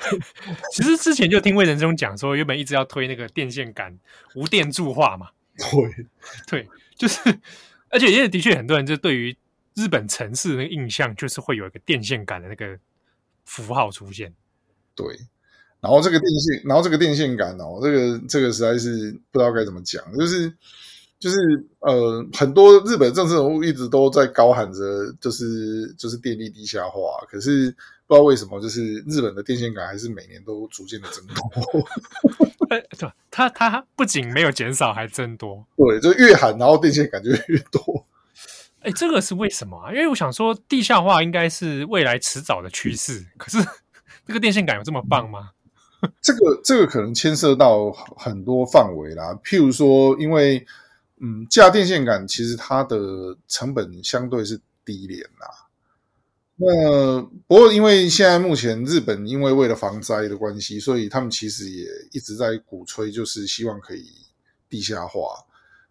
[0.72, 3.94] 其实之前就听魏仁中讲说，原本一直要推那个电线杆
[4.34, 5.28] 无电柱化嘛。
[5.58, 6.06] 对，
[6.48, 7.18] 对，就是，
[7.90, 9.36] 而且因为的确很多人就对于
[9.74, 12.78] 日本城市的那个印象，就是会有一个电线杆的那个
[13.44, 14.32] 符号出现。
[14.94, 15.06] 对，
[15.80, 20.50] 然后这个电线，然后这个电线杆哦，这个这个实在是不知道该怎么讲，就是。
[21.20, 21.36] 就是
[21.80, 24.80] 呃，很多日本政治人物一直都在高喊着，
[25.20, 26.98] 就是就是电力地下化。
[27.28, 27.70] 可是
[28.06, 31.38] 不知道为什么，就是日本的电线杆还是每年都逐渐的增多。
[32.66, 35.62] 对，它它不仅没有减少，还增多。
[35.76, 38.06] 对，就越喊，然后电线杆就越多。
[38.80, 39.92] 哎，这个是为什么啊？
[39.92, 43.22] 因为我想说，地下化应该是未来迟早的趋势。
[43.36, 43.58] 可是
[44.26, 45.50] 这个电线杆有这么棒吗？
[46.22, 50.66] 这个这个可能牵涉到很多范围啦，譬如说，因为。
[51.22, 55.68] 嗯，架电线杆其实它的成本相对是低廉啦。
[56.56, 64.06] 那不过因为现在目前日本因为为了防灾的关系，所以他们其实也一直在鼓吹，就是希望可以
[64.70, 65.20] 地下化。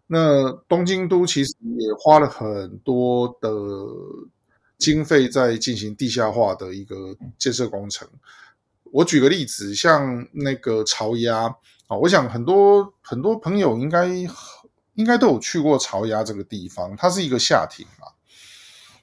[0.08, 3.48] 那东京都其实也花了很多的
[4.78, 8.08] 经费在进行地下化的一个建设工程。
[8.90, 11.44] 我举个例子，像那个巢鸭
[11.86, 14.08] 啊，我想很多很多朋友应该。
[15.00, 18.06] 应该都有去过潮鸭这个地方，它是一个下町嘛。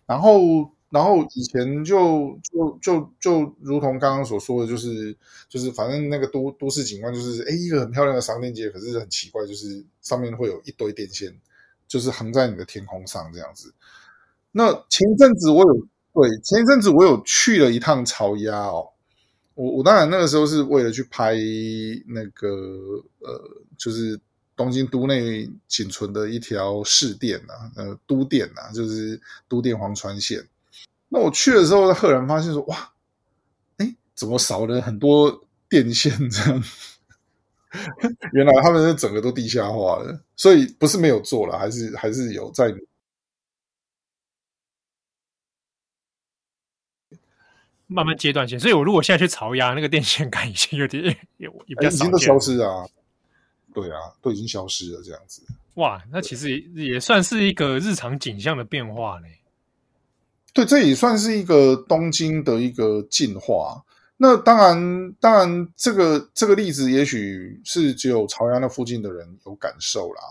[0.05, 5.17] 然后，然后以前就就就就如同刚刚所说的，就是
[5.49, 11.35] 就是反正那个都都市景观就是，哎，一个很漂亮的商店街，可是很奇怪，就是上面会有一堆电线，
[11.89, 13.73] 就是横在你的天空上这样子。
[14.51, 18.87] 那前一阵子我有对前一阵子我有去了一趟潮鸭哦，
[19.55, 21.35] 我我当然那个时候是为了去拍
[22.07, 22.47] 那个
[23.19, 23.41] 呃，
[23.77, 24.17] 就是。
[24.57, 30.45] 东京都内仅存的一条市电呐、啊，呃，都电呐、啊，就是都电黄川线。
[31.07, 32.91] 那我去的时候，赫然发现说，哇，
[33.77, 36.11] 哎，怎么少了很多电线？
[36.29, 36.63] 这样，
[38.33, 42.73] 原来他们是整个都地下化了，所以不是没有做了，还是还是有在
[47.85, 48.59] 慢慢阶段性。
[48.59, 52.87] 所以我如果现在去朝鸭，那个电线杆已经有点已经都消失啊。
[53.77, 55.43] 对啊，都已经消失了，这样子。
[55.75, 59.27] 哇，那其实也，也算是一个日常景象的变化嘞。
[60.51, 63.85] 对，这也算是一个东京的一个进化。
[64.17, 70.21] 那当然，当然，这个这个例子也许是只有朝阳那附近的人有感受啦。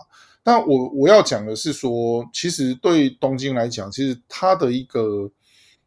[0.43, 5.31] 但我我要讲的是说，其实对东京来讲，其实它的一个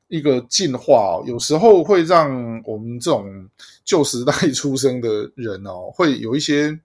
[0.08, 2.30] 一个进化，有时候会让
[2.64, 3.46] 我们这种
[3.84, 6.80] 旧时代出生的人哦，会有一些。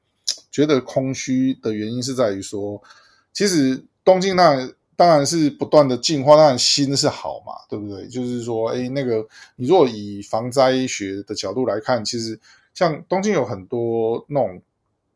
[0.52, 2.82] 觉得空虚的原因是在于说，
[3.34, 8.08] 其实东京当然当然是不断的进化，当然新是好嘛，对不对？
[8.08, 12.40] 就是说，哎，那个你如果以防灾学的角度来看，其实
[12.74, 14.62] 像东京有很多那种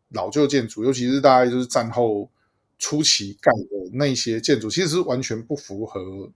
[0.10, 2.30] 老旧建筑，尤其是大概就是战后
[2.78, 6.30] 初期盖的那些建筑，其实是完全不符合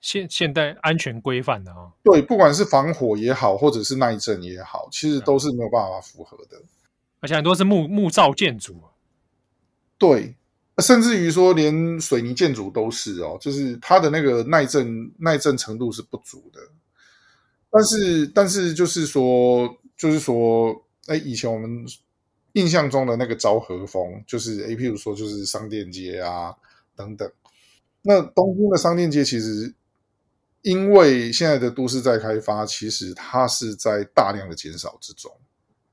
[0.00, 1.90] 现现代安全规范的啊。
[2.04, 6.60] 对，不管是防火也好，或者是耐震也好，其实都是没有办法符合的。
[7.20, 8.80] 而且很多是木木造建筑，
[9.98, 10.34] 对，
[10.78, 16.60] 甚至于说连水泥建筑都是哦，就是它的那个耐震耐震程度是不足的。
[17.70, 20.74] 但是，但是就是说，就是说，
[21.06, 21.84] 哎，以前我们
[22.52, 26.54] 印象中的那个昭和风，就是哎，譬如说，就是商店街啊
[26.96, 27.30] 等等。
[28.00, 29.74] 那东京的商店街其实，
[30.62, 35.30] 因为现在的都市在开发，其实它是在大量的减少之中。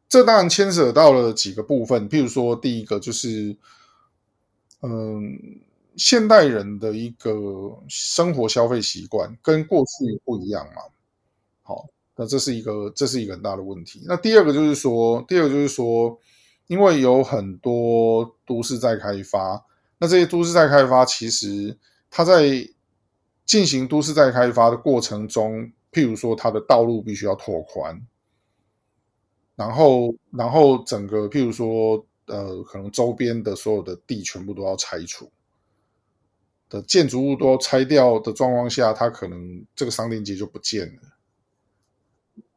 [0.10, 3.56] 这当然牵扯到了几个部分，譬如说，第一个就是。
[4.82, 5.40] 嗯，
[5.96, 7.32] 现代人的一个
[7.88, 10.82] 生活消费习惯跟过去不一样嘛。
[11.64, 14.04] 好，那这是一个这是一个很大的问题。
[14.06, 16.20] 那第二个就是说，第二个就是说，
[16.68, 19.66] 因为有很多都市在开发，
[19.98, 21.76] 那这些都市在开发，其实
[22.12, 22.46] 它在
[23.44, 28.00] 进行都市在开发的过程中，譬如说它的道路必须要拓宽，
[29.56, 32.06] 然后然后整个譬如说。
[32.28, 35.30] 呃，可能周边的所有的地全部都要拆除
[36.68, 41.02] 的建筑物都要拆掉的状况下，它可能这个商店街就不见了。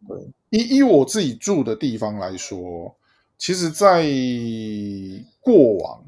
[0.09, 0.16] 对，
[0.49, 2.96] 以以我自己住的地方来说，
[3.36, 4.07] 其实，在
[5.38, 6.03] 过往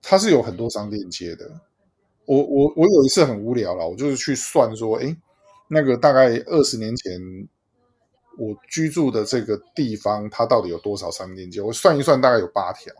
[0.00, 1.60] 它是有很多商店街的。
[2.24, 5.14] 我我我有一次很无聊了，我就是去算说，哎，
[5.68, 7.20] 那个大概二十年前。
[8.38, 11.60] 我居住的这个地方，它到底有多少商店街？
[11.60, 12.92] 我算一算，大概有八条，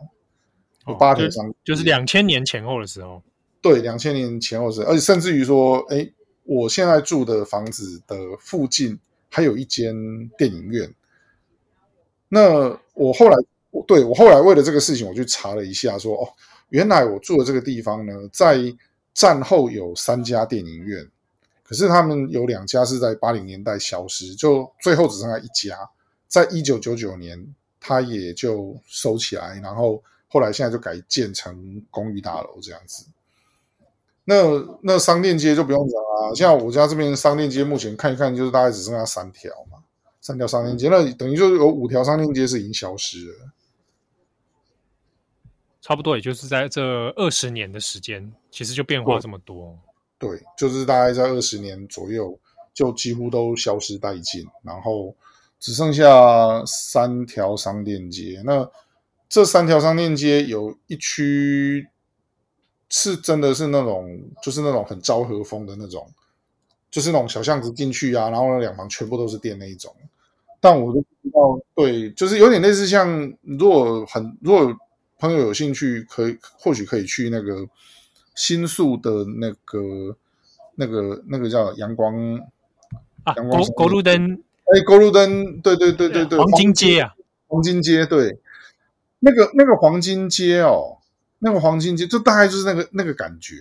[0.87, 3.21] 有八条商就是两千年前后的时候。
[3.61, 6.09] 对，两千年前后是，而且甚至于说，哎，
[6.43, 8.97] 我现在住的房子的附近
[9.29, 9.95] 还有一间
[10.37, 10.93] 电影院。
[12.29, 13.35] 那我后来，
[13.87, 16.27] 对，我后来为了这个事情，我去查了一下，说，哦，
[16.69, 18.57] 原来我住的这个地方呢，在
[19.13, 21.09] 战后有三家电影院。
[21.67, 25.77] 可是他们有两家是在八零年代消失，就最后只剩下一家，
[26.25, 33.05] 在一九九九年，它也就收起来，然后后来现在就改建成公寓大楼这样子。
[34.23, 34.35] 那
[34.81, 39.79] 那商店街就不用讲了，像我家这边商店街目前看一看，就是大概只剩下三条嘛，
[40.21, 43.51] 三条商店街，那等于就是有五条商店街是已经消失了。
[45.81, 49.77] 差不多也就是在这二十年的时间，其实就变化这么多。
[50.19, 52.39] 对，就是大概在二十年左右，
[52.73, 55.15] 就几乎都消失殆尽，然后
[55.59, 58.41] 只剩下三条商店街。
[58.43, 58.67] 那
[59.29, 61.87] 这三条商店街有一区
[62.89, 66.09] 是真的是那种，就是那种很昭和风的那种，
[66.89, 69.95] 就是那种小巷子进去啊，然后两旁全部都是店那一种。
[70.59, 74.75] 但我都不知道，对，就是有点类似像，如果很如果
[75.19, 77.67] 朋友有兴趣，可以或许可以去那个。
[78.37, 80.15] 新宿的那个、
[80.75, 82.35] 那个、那个叫阳光
[83.23, 84.35] 啊，阳光勾路灯，
[84.65, 87.15] 哎，国路灯，对对对对对，黄金街啊，
[87.47, 88.37] 黄金街，对，
[89.19, 90.99] 那个那个黄金街哦，
[91.39, 93.55] 那个黄金街，就大概就是那个那个感觉。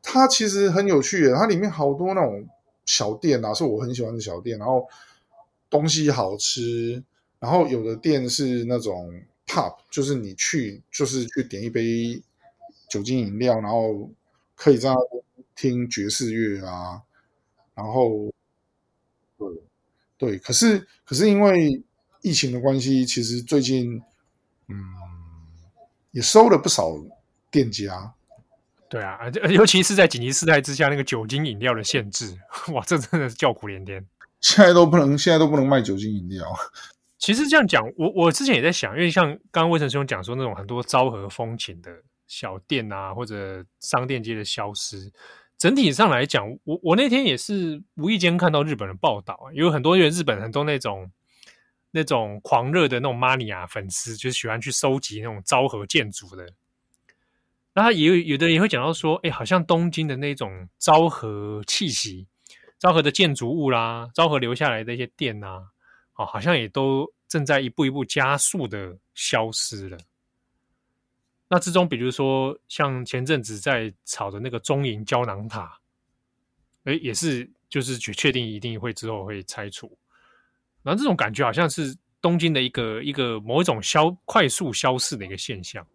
[0.00, 2.46] 它其实很有趣的，它里面好多那种
[2.86, 4.86] 小店啊，是我很喜欢的小店，然后
[5.68, 7.02] 东西好吃，
[7.40, 9.12] 然后有的店是那种
[9.44, 12.22] pub，就是你去就是去点一杯。
[12.92, 14.10] 酒精饮料，然后
[14.54, 14.96] 可以在那
[15.56, 17.00] 听爵士乐啊，
[17.74, 18.30] 然后
[19.38, 19.48] 对
[20.18, 21.82] 对，可是可是因为
[22.20, 24.02] 疫情的关系，其实最近
[24.68, 24.76] 嗯
[26.10, 26.92] 也收了不少
[27.50, 28.12] 店家。
[28.90, 32.36] 对啊，尤其是在紧急事态之下，那个酒精饮料的限制，
[32.74, 34.06] 哇，这真的是叫苦连天。
[34.42, 36.46] 现在都不能，现在都不能卖酒精饮料。
[37.16, 41.90] 其实这样讲，我我之前也在想，因为像刚刚魏晨兄讲说那种很多昭和风情的。
[42.32, 45.12] 小店啊，或者商店街的消失，
[45.58, 51.12] 整体上来讲，我我那天也是无意间看到日本的报道，有很多人日本很多那种
[51.90, 56.48] 那种狂热的那种 mania 粉丝，就是喜欢去收集那种昭和建筑的。
[57.74, 62.26] 那也有有的人也会讲到说，哎，好像东京的那种昭和气息、
[62.78, 65.68] 昭和的建筑物啦，昭和留下来的一些店呐，
[66.14, 69.98] 哦，好像也都正在一步一步加速的消失了。
[71.52, 75.78] 那之中，比如说像前阵子在炒的那个中银胶囊塔，
[76.84, 79.94] 诶，也是就是确确定一定会之后会拆除。
[80.82, 85.86] 然后这种感觉好像是东京的一个一个某一种消快速消逝的一个现象。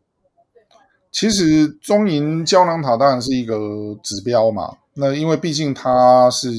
[1.10, 6.52] 其实中银胶囊塔当然是一个指标嘛，那因为毕竟它是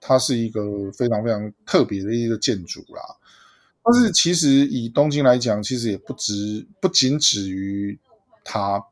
[0.00, 3.16] 它是一个非常非常特别的一个建筑啦。
[3.92, 7.98] 但是其实以东京来讲，其实也不止不仅止于
[8.44, 8.84] 它。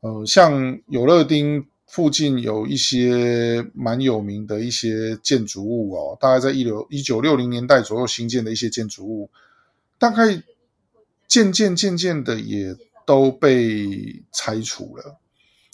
[0.00, 9.28] 呃，像有乐町附近有一些蛮有名的一些建筑物哦，大概在一六一九六零年代左右兴建的一些建筑物，
[9.98, 10.40] 大概
[11.26, 15.18] 渐渐渐渐的也都被拆除了。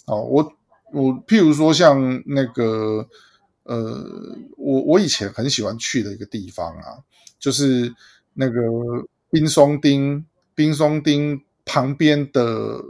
[0.06, 0.52] 哦，我
[0.90, 3.06] 我譬如说像那个
[3.64, 7.04] 呃，我我以前很喜欢去的一个地方啊，
[7.38, 7.94] 就是
[8.34, 8.60] 那个
[9.30, 10.24] 冰松町，
[10.54, 12.84] 冰松町旁边的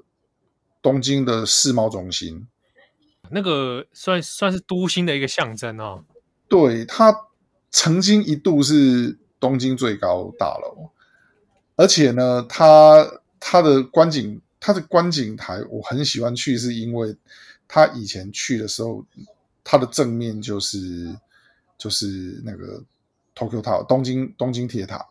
[0.82, 2.46] 东京的世贸中心，
[3.30, 6.04] 那个算算是都心的一个象征哦。
[6.48, 7.14] 对，它
[7.70, 10.90] 曾经一度是东京最高大楼，
[11.76, 14.40] 而且呢，它它的观景。
[14.66, 17.14] 它的观景台我很喜欢去，是因为
[17.68, 19.04] 它以前去的时候，
[19.62, 21.14] 它的正面就是
[21.76, 22.82] 就是那个
[23.34, 25.06] Tokyo Tower 东京东京铁塔。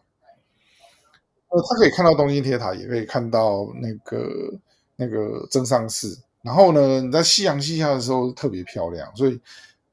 [1.53, 4.53] 呃，它可以看到东京铁塔，也可以看到那个
[4.95, 6.17] 那个增上寺。
[6.41, 9.39] 然后呢，你在夕阳西下的时候特别漂亮，所以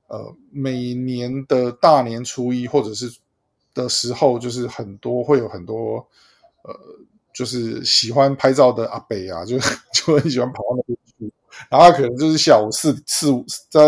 [0.09, 3.15] 呃，每年的大年初一或者是
[3.75, 6.07] 的时候，就是很多会有很多
[6.63, 6.75] 呃。
[7.33, 9.57] 就是喜欢拍照的阿北啊，就
[9.95, 10.99] 就很喜欢跑到那边，
[11.69, 13.81] 然后可能就是下午四四五在，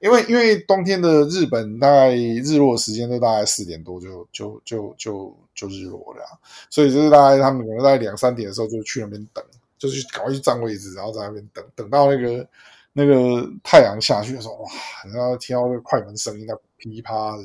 [0.00, 6.22] 因为因为冬天的日本大概日落时间都大概四点多就就就就就日落了，
[6.70, 9.44] 所以就是大概他们可能在两三点的时候就去那边等，
[9.78, 12.48] 就是赶快去占位置，然后在那边等等到那个
[12.92, 14.70] 那个太阳下去的时候，哇，
[15.12, 17.44] 然后听到那个快门声音，在噼啪的，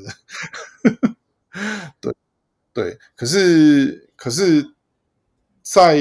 [2.00, 2.14] 对
[2.72, 4.72] 对，可是可是。
[5.64, 5.96] 在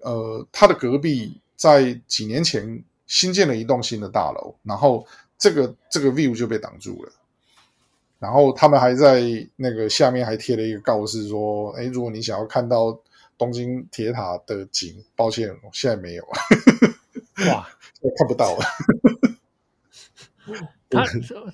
[0.00, 5.06] 呃，他的隔壁，在几年前新建了一栋新的大楼，然后
[5.38, 7.12] 这个这个 view 就被挡住了。
[8.18, 9.22] 然后他们还在
[9.56, 12.98] 那个下面还贴了一个告示说：“哎，如果你想要看到
[13.36, 16.24] 东京铁塔的景，抱歉，现在没有。”
[17.50, 17.68] 哇，
[18.16, 18.64] 看不到了。
[20.88, 21.04] 他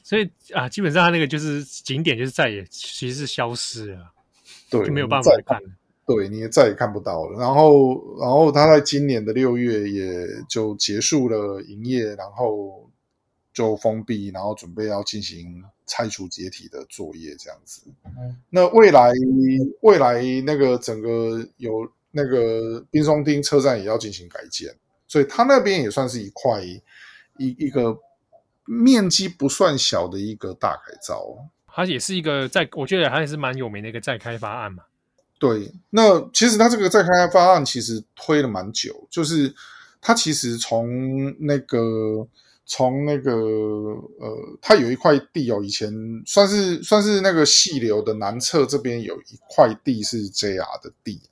[0.05, 4.13] 所以啊，基本上他那个就是景点，就是再也其实是消失了，
[4.71, 5.69] 对，就没有办法看了。
[6.11, 7.39] 对，你也再也看不到了。
[7.39, 12.91] 然后，然后他在今年的六月也就结束了营业，然后
[13.53, 17.83] 就封闭，然后准备要进行拆除解体的作业，这样子。
[18.05, 19.13] 嗯、那未来，
[19.83, 24.75] 未来那个整个有那个冰松町车站也要进行改建，
[25.07, 26.83] 所以他那边也算是一块一
[27.39, 27.97] 一个
[28.65, 31.37] 面积不算小的一个大改造。
[31.73, 34.83] 它也是一个在，我觉得它也是蛮有名的一个再开发案嘛。
[35.41, 39.55] 对，那其实他这个再开发案其实推了蛮久，就是
[39.99, 42.29] 他其实从那个
[42.67, 45.91] 从那个呃，他有一块地哦，以前
[46.27, 51.23] 算是算是那个细流的南侧这边有一块地是 JR 的地，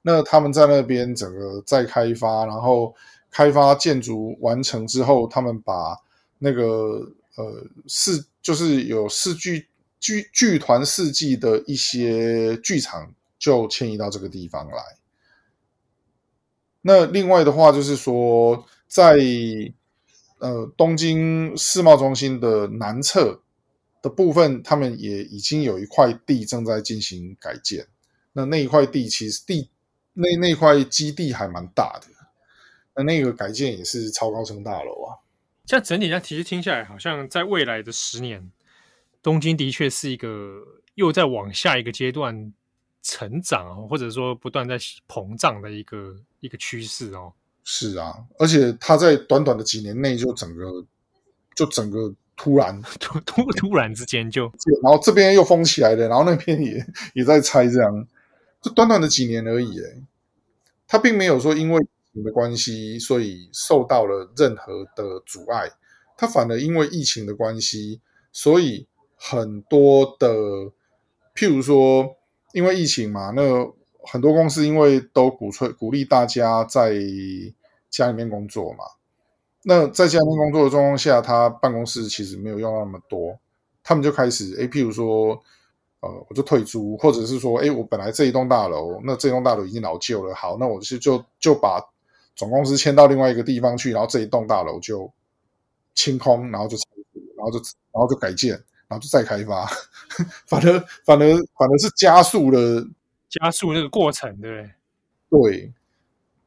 [0.00, 2.94] 那他们在那边整个再开发，然后
[3.30, 5.94] 开发建筑完成之后，他们把
[6.38, 7.06] 那个
[7.36, 9.66] 呃四就是有四剧
[10.00, 13.12] 剧剧团四季的一些剧场。
[13.38, 14.82] 就迁移到这个地方来。
[16.82, 19.18] 那另外的话，就是说，在
[20.38, 23.42] 呃东京世贸中心的南侧
[24.00, 27.88] 的部分，他们也已经有一块地正在进行改建。
[28.32, 29.70] 那那一块地其实地
[30.14, 32.06] 那那块基地还蛮大的。
[32.94, 35.18] 那那个改建也是超高层大楼啊。
[35.66, 38.50] 像整体上其实听下来，好像在未来的十年，
[39.22, 40.62] 东京的确是一个
[40.94, 42.54] 又在往下一个阶段。
[43.02, 47.32] 成长或者说不断在膨胀的一个一个趋势哦。
[47.64, 50.86] 是啊，而且它在短短的几年内就整个
[51.54, 54.44] 就整个突然 突突突然之间就，
[54.82, 58.06] 然后这边又封起来了，然后那边也也在拆，这样
[58.62, 59.78] 就短短的几年而已。
[59.80, 60.02] 诶，
[60.86, 65.70] 它并没有说因为疫情的关系，所以受到了任何的阻碍，
[66.16, 68.00] 它反而因为疫情的关系，
[68.32, 70.28] 所以很多的，
[71.34, 72.17] 譬如说。
[72.58, 73.40] 因为疫情嘛，那
[74.02, 76.92] 很多公司因为都鼓吹鼓励大家在
[77.88, 78.78] 家里面工作嘛，
[79.62, 83.38] 那在家里面工作的状况下，他办公室其实没有用那么多，
[83.84, 85.40] 他们就开始诶，譬如说，
[86.00, 91.80] 呃，我就退租，或者是说，诶，我本来这一栋大楼，那这栋大楼已经老旧了，好，那我是就就把
[92.34, 95.08] 总公司迁到另外一个地方去，然后这一栋大楼就
[95.94, 96.76] 清空，然后就
[97.36, 97.58] 然后就
[97.92, 98.60] 然后就改建。
[98.88, 99.66] 然后就再开发，
[100.48, 102.86] 反而反而反而是加速了
[103.28, 104.70] 加速那个过程，对
[105.30, 105.72] 对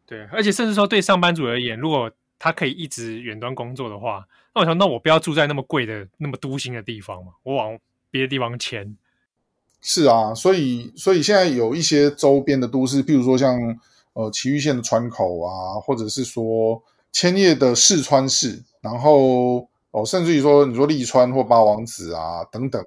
[0.07, 7.77] 对，而且甚至说对上班族而言，如果他可以一直远端工作的话，那我想，那我不要住在那么贵的那么都心的地方嘛，我往
[8.09, 8.97] 别的地方迁。
[9.79, 13.55] 是啊，所以所以现在有一些周边的都市，譬如说像
[14.13, 16.81] 呃崎玉县的川口啊，或者是说
[17.11, 19.69] 千叶的四川市，然后。
[19.91, 22.83] 哦，甚至于说，你说利川或八王子啊，等等，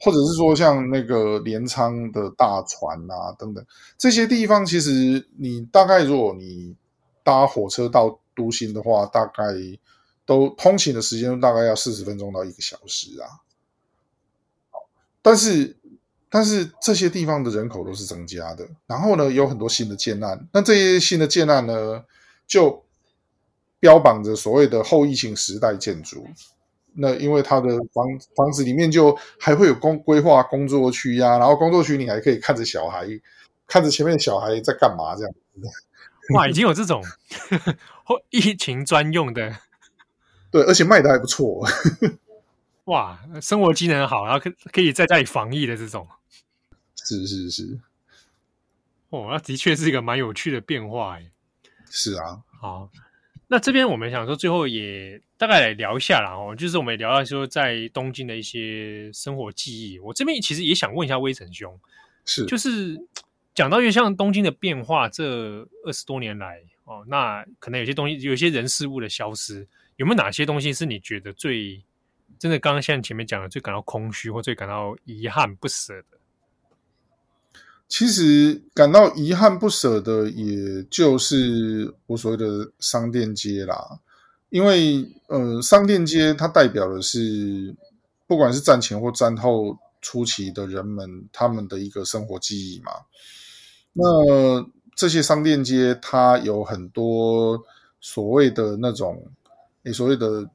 [0.00, 3.64] 或者是说像那个镰仓的大船啊，等等，
[3.98, 6.74] 这些地方，其实你大概如果你
[7.24, 9.42] 搭火车到都心的话，大概
[10.24, 13.26] 都通勤的时间大概要四十分钟到一个小时啊。
[15.20, 15.76] 但是，
[16.28, 20.48] 但是这些地方的人口都是增加的，然后呢，有很多新的建案。
[20.52, 22.04] 那这些新的建案呢，
[22.46, 22.84] 就
[23.82, 26.24] 标榜着所谓的后疫情时代建筑。
[26.94, 28.06] 那因为它的房
[28.36, 33.08] 房子里面就还会有工规划工作区呀、啊，然后工作区你还可以看着小孩，
[33.66, 35.68] 看着前面的小孩在干嘛这样子。
[36.34, 37.02] 哇，已经有这种
[38.04, 39.56] 后疫情专用的，
[40.52, 41.66] 对，而且卖的还不错。
[42.86, 46.06] 哇，生活机能好，然后可可以在家里防疫的这种，
[46.94, 47.80] 是是是。
[49.08, 51.32] 哦，那的确是一个蛮有趣的变化哎。
[51.90, 52.88] 是啊，好。
[53.52, 59.98] 那这边我们想说，最后也大概来聊一下啦哦，就是我们聊到说在东京的一些生活记忆。
[59.98, 61.78] 我这边其实也想问一下威臣兄，
[62.24, 62.98] 是就是
[63.54, 71.84] 讲到，因为像东京的变化，这二十多年来哦，那可能有些东西，有些人事物的消失，有没有哪些东西是你觉得最
[72.38, 72.58] 真的？
[72.58, 76.11] 刚刚像前面讲的，最感到空虚或最感到遗憾不舍的？
[77.92, 84.00] 其实感到遗憾不舍的，也就是我所谓的商店街啦。
[84.48, 87.76] 因为呃，商店街它代表的是，
[88.26, 92.92] 不管是战前或战后初期的人们他们的一个生活记忆嘛。
[93.92, 94.66] 那
[94.96, 97.62] 这些商店街它有很多
[98.00, 99.22] 所谓的那种，
[99.82, 100.48] 你，所谓的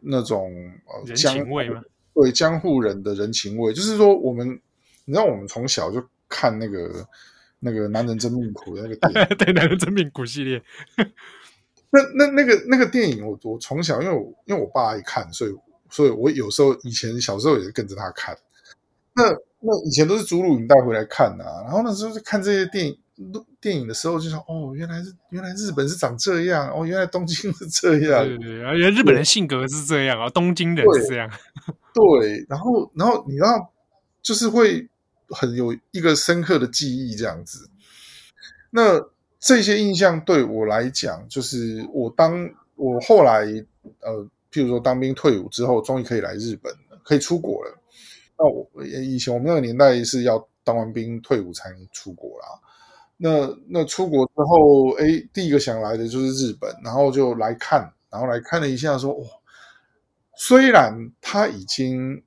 [0.00, 0.52] 那种
[0.86, 1.80] 呃人情味吗？
[2.14, 4.60] 对，江户人的人情味，就是说我们，
[5.04, 6.04] 你知道我们从小就。
[6.28, 7.06] 看那个
[7.60, 10.62] 那个男人真命苦的那个电影， 对，男人真命苦系列。
[11.90, 15.52] 那那那个那个电影我，我我从小因为我因为我爸爱看，所以
[15.90, 18.36] 所以我有时候以前小时候也是跟着他看。
[19.14, 22.98] 那那以前都是租录影带回来看啊，然后那时候看这些电影
[23.60, 31.30] 电影的时候，就说哦，原来是原来日本是长这样，哦，原来东京是这样，对对对，原来日本人性格是这样啊，东京人是这样。
[31.92, 33.72] 对，对，然后然后你知道
[34.20, 34.88] 就是会。
[35.28, 37.70] 很有一个深刻的记忆，这样子。
[38.70, 39.00] 那
[39.38, 43.44] 这些印象对我来讲，就是我当我后来
[44.00, 47.78] 呃，譬如说当兵退伍之后，终于可以来日本了，可以出国了。
[48.38, 52.46] 那我以前我们那个年代是要当完兵退伍才能出国啦。
[53.16, 59.26] 那那出国之后，哎，第一个想来的就是日本，然后就来看，然后来看了一下，说哇，
[60.36, 62.24] 虽然他已经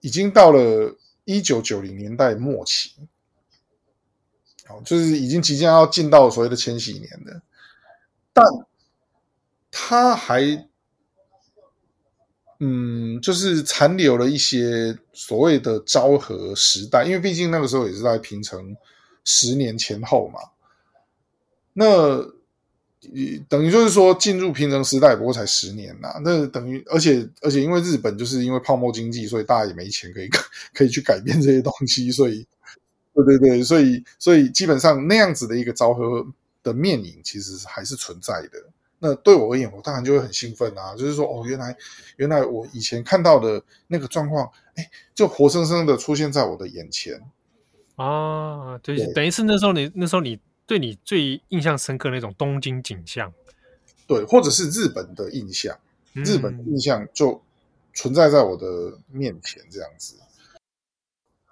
[0.00, 0.96] 已经到了。
[1.36, 2.92] 一九九零年代末期，
[4.68, 7.42] 哦，就是已经即将要进到所谓的千禧年了，
[8.32, 8.44] 但
[9.70, 10.68] 他还，
[12.58, 18.76] 嗯，就是残留了一些所谓的昭和时代，因为毕竟那个时候也是在平成
[19.24, 20.40] 十年前后嘛，
[21.72, 22.39] 那。
[23.48, 30.28] 等于就是说，进入平成时代不过才十年呐、啊，那等于而且而且因为日本就是因为泡沫经济，所以大家也没钱可以
[30.74, 32.46] 可以去改变这些东西，所以
[33.14, 36.26] 对对对，所以所以基本上那样子的一个昭和
[36.62, 38.62] 的面影其实还是存在的。
[38.98, 41.74] 那对我而言，我当然就会很兴奋啊，就是说哦，原来
[42.16, 47.18] 原来我以前看到的那个状况，哎，就活生生的出现在我的眼前
[47.96, 50.38] 啊，对，对等于是那时候你那时候你。
[50.70, 53.34] 对你最印象深刻的那种东京景象，
[54.06, 55.76] 对，或者是日本的印象，
[56.14, 57.42] 嗯、日本的印象就
[57.92, 60.14] 存在在我的面前，这样子。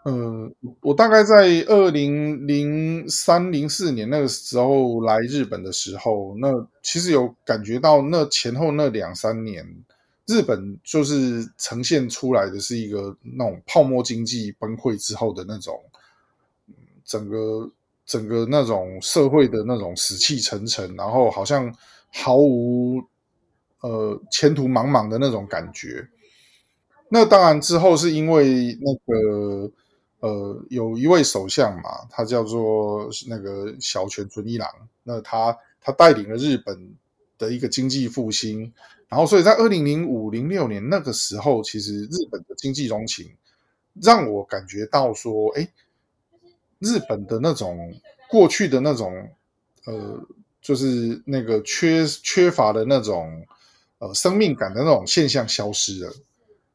[0.05, 9.67] 嗯，我大概在二零零三零四年那个时候来日本的时候，那其实有感觉到那前后那两三年，
[10.27, 15.83] 日本就是呈现出来的是一个那种泡沫经济崩溃之后的那种，
[17.05, 17.69] 整个。
[18.09, 21.71] 整个那种社会的那种死气沉沉，然后好像
[22.11, 23.03] 毫无
[23.83, 26.09] 呃前途茫茫的那种感觉。
[27.11, 29.71] 那当然之后是因为那个
[30.21, 34.67] 呃有一位首相嘛，他叫做那个小泉纯一郎，
[35.03, 36.95] 那他他带领了日本
[37.37, 38.73] 的一个经济复兴，
[39.09, 43.31] 然后所以在二零零五零六年那个时候，其实日本的经济荣情
[44.01, 45.69] 让我感觉到说，哎。
[46.79, 47.95] 日本的那种
[48.29, 49.31] 过去的那种，
[49.85, 50.21] 呃，
[50.61, 53.47] 就是那个缺缺乏的那种，
[53.99, 56.13] 呃，生命感的那种现象消失了。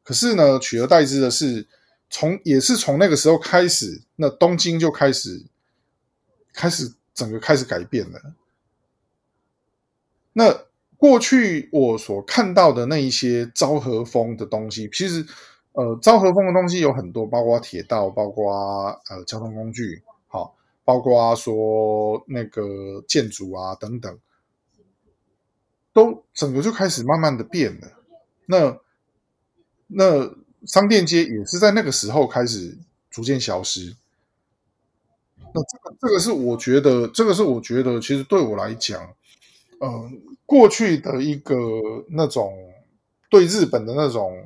[0.02, 1.66] 可是呢，取而代之的是，
[2.10, 5.42] 从也是从那个时候开始，那东京就开始
[6.52, 8.20] 开始整个开始改变了。
[10.32, 10.64] 那
[10.96, 15.26] 过去我所看到的那一些昭和风的东西，其实。
[15.74, 18.52] 呃，昭和风的东西有很多，包括铁道，包括
[19.10, 24.18] 呃交通工具，好，包括说那个建筑啊等等。
[25.92, 27.86] 都整个就开始慢慢的变了。
[28.46, 28.76] 那
[29.86, 30.28] 那
[30.66, 32.76] 商店街也是在那个时候开始
[33.10, 33.94] 逐渐消失。
[35.36, 39.04] 那这个这个是我觉得，这个是我觉得，其实对我来讲，
[39.78, 40.10] 嗯、呃，
[40.44, 41.54] 过去的一个
[42.08, 42.52] 那种
[43.30, 44.36] 对日本的那种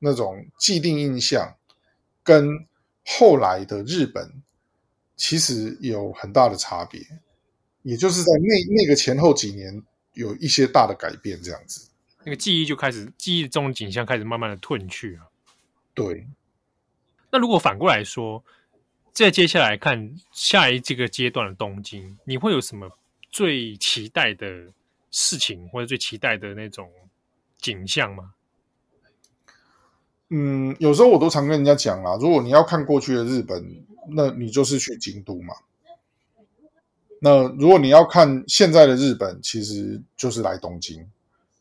[0.00, 1.56] 那种既定印象，
[2.24, 2.66] 跟
[3.06, 4.42] 后来的日本
[5.14, 7.00] 其实有很大的差别，
[7.82, 9.82] 也就是在那那个前后几年
[10.14, 11.88] 有一些大的改变，这样子，
[12.24, 15.30] 那个记忆就开始，记忆中的景象开始慢慢的褪去了。
[15.94, 16.26] 对，
[17.30, 18.42] 那如果反过来说，
[19.12, 22.90] 再接下来看下一这个阶段的东京，你会有什么
[23.30, 24.46] 最期待的
[25.10, 26.90] 事情，或者最期待的那种
[27.58, 28.34] 景象吗？
[30.30, 35.54] 嗯，有时候我都常跟人家讲啦，如果你要看过去的日本，那你就是去京都嘛。
[37.20, 41.06] 那如果你要看现在的日本，其实就是来东京。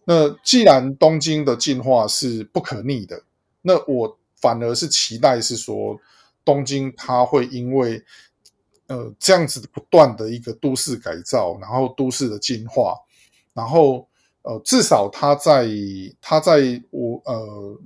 [0.05, 3.23] 那既然东京的进化是不可逆的，
[3.61, 5.99] 那我反而是期待是说。
[6.45, 8.03] 东京它会因为
[8.87, 12.95] 呃这样子不断的一个都市改造，然后都市的进化，
[13.53, 14.07] 然后
[14.41, 15.67] 呃至少它在
[16.19, 17.77] 它在我呃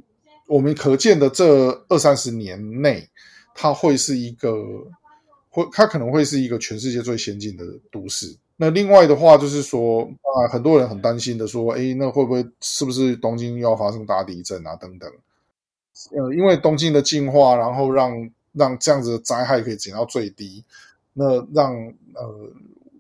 [0.48, 3.08] 我们可见的这二三十年内，
[3.56, 4.56] 它会是一个
[5.50, 8.36] 会它可能会是一个全世界最先进的都市。
[8.56, 15.12] 那另外的话就是说啊，很多人很担心的说，诶，那会不会是不是东京又要发生大地震啊等等？
[16.12, 20.64] 呃，因为东京的进化，然后让让这样子的灾害可以减到最低，
[21.14, 21.74] 那让
[22.14, 22.52] 呃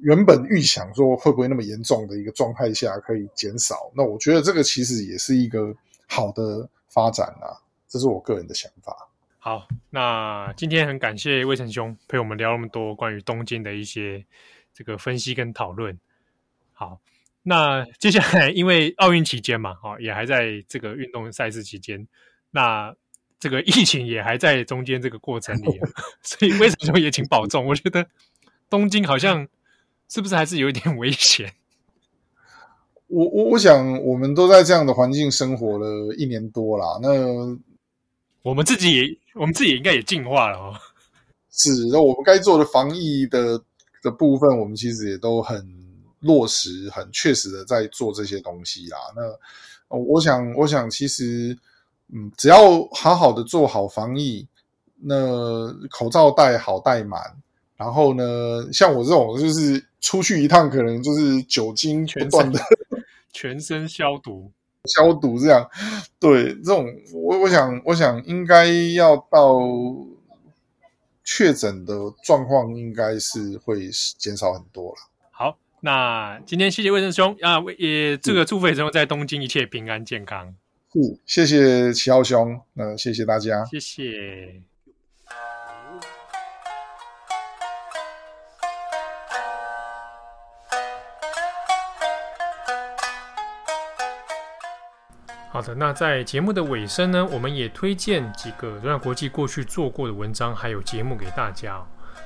[0.01, 5.73] 原本预想说会不会那么严重的一个状态下可以减少，那我觉得这个其实也是一个
[6.07, 9.09] 好的发展啊，这是我个人的想法。
[9.39, 14.25] 好，那今天很感谢魏晨兄陪我们聊那么多关于东京的一些
[14.73, 15.99] 这个分析跟讨论。
[16.71, 16.99] 好，
[17.41, 22.07] 那接下来因为奥运期间嘛，哈， 也还在这个运动赛事期间，
[22.51, 22.95] 那。
[23.39, 25.77] 这个疫情也还在中间这个过程里，
[26.23, 27.65] 所以魏成兄也请保重。
[27.65, 28.07] 我觉得
[28.69, 29.45] 东京好像
[30.07, 31.53] 是不是还是有一点危险？
[33.13, 37.09] 我我我想我们都在这样的环境生活了一年多啦，那
[38.41, 40.73] 我们自己也我们自己也应该也进化了哦。
[41.51, 43.61] 是，那我们该做的防疫的
[44.01, 45.63] 的部分，我们其实也都很
[46.21, 48.97] 落实、很确实的在做这些东西啦。
[49.15, 51.57] 那我想，我想其实。
[52.15, 54.45] 嗯，只要好好的做好防疫，
[55.01, 57.19] 那口罩戴好戴满，
[57.75, 62.59] 然后呢，像我这种就是出去一趟，可能就是酒精不断的
[63.33, 64.51] 全身消毒
[64.85, 65.69] 消毒这样。
[66.19, 69.59] 对，这种我我想我想应该要到
[71.23, 74.97] 确诊的状况，应该是会减少很多了。
[75.31, 80.55] 好，那今天谢谢魏晨兄啊，也这个祝魏晨兄在东京一切平安健康。
[81.25, 84.61] 谢谢齐浩兄，那谢谢大家，谢谢。
[95.53, 101.79] 好的，那在节目的尾声呢，我们也推荐几个转角国际过去做过的文章，还有节目给大家。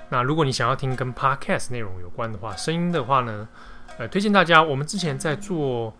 [0.08, 3.46] 那如果你想要听跟 Podcast 内容有关的话，声音的话呢，
[3.98, 5.94] 呃，推荐大家，我们之前在做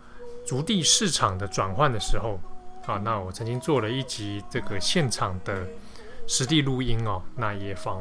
[0.46, 2.40] 足地市场的转换的时候。
[2.86, 5.66] 啊，那我曾经做了一集这个现场的
[6.26, 8.00] 实地录音哦，那也访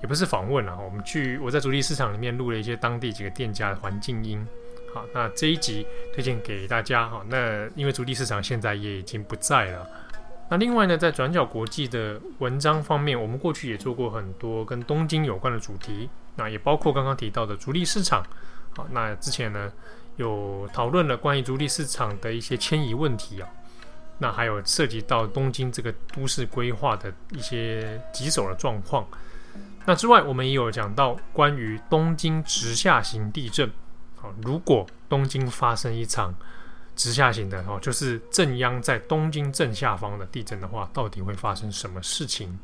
[0.00, 4.46] 也不是访问了，我们去我在足地市场里面录了一些当地几个店家的环境音。
[4.92, 7.08] 好，那这一集推荐给大家。
[7.08, 9.86] 好，那因为筑地市场现在也已经不在了。
[10.48, 18.26] 那另外呢，在转角国际的文章方面，我们过去也做过很多跟东京有关的主题，那也包括刚刚提到的筑地市场。
[18.76, 19.72] 好，那之前呢
[20.16, 23.48] 有讨论了关于筑地市场的一些迁移问题啊。
[24.18, 29.06] 那还有涉及到东京这个都市规划的一些棘手的状况。
[29.86, 33.70] 那之外，我们也有讲到关于东京直下型地震。
[34.20, 36.34] 好，如果东京发生一场
[36.94, 42.58] 直下型的哦，就是正央在东京正下方的地震的话，到底会发生什么事情？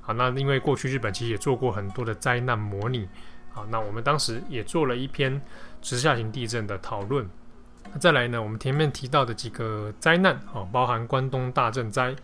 [0.00, 3.08] 好，那因为过去日本其实也做过很多的灾难模拟。
[3.52, 5.40] 好，那我们当时也做了一篇
[5.80, 7.28] 直下型地震的讨论。
[7.92, 12.14] 那再来呢，我们前面提到的几个灾难哦，包含关东大震灾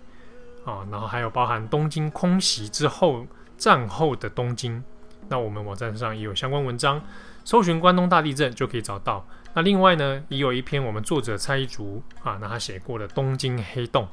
[0.64, 3.26] 啊，然后还有包含东京空袭之后
[3.56, 4.82] 战后的东京，
[5.28, 7.00] 那我们网站上也有相关文章，
[7.44, 9.26] 搜寻关东大地震就可以找到。
[9.54, 14.08] 那另外呢，也有一篇我们作者蔡一竹啊，那他写过的东京黑洞。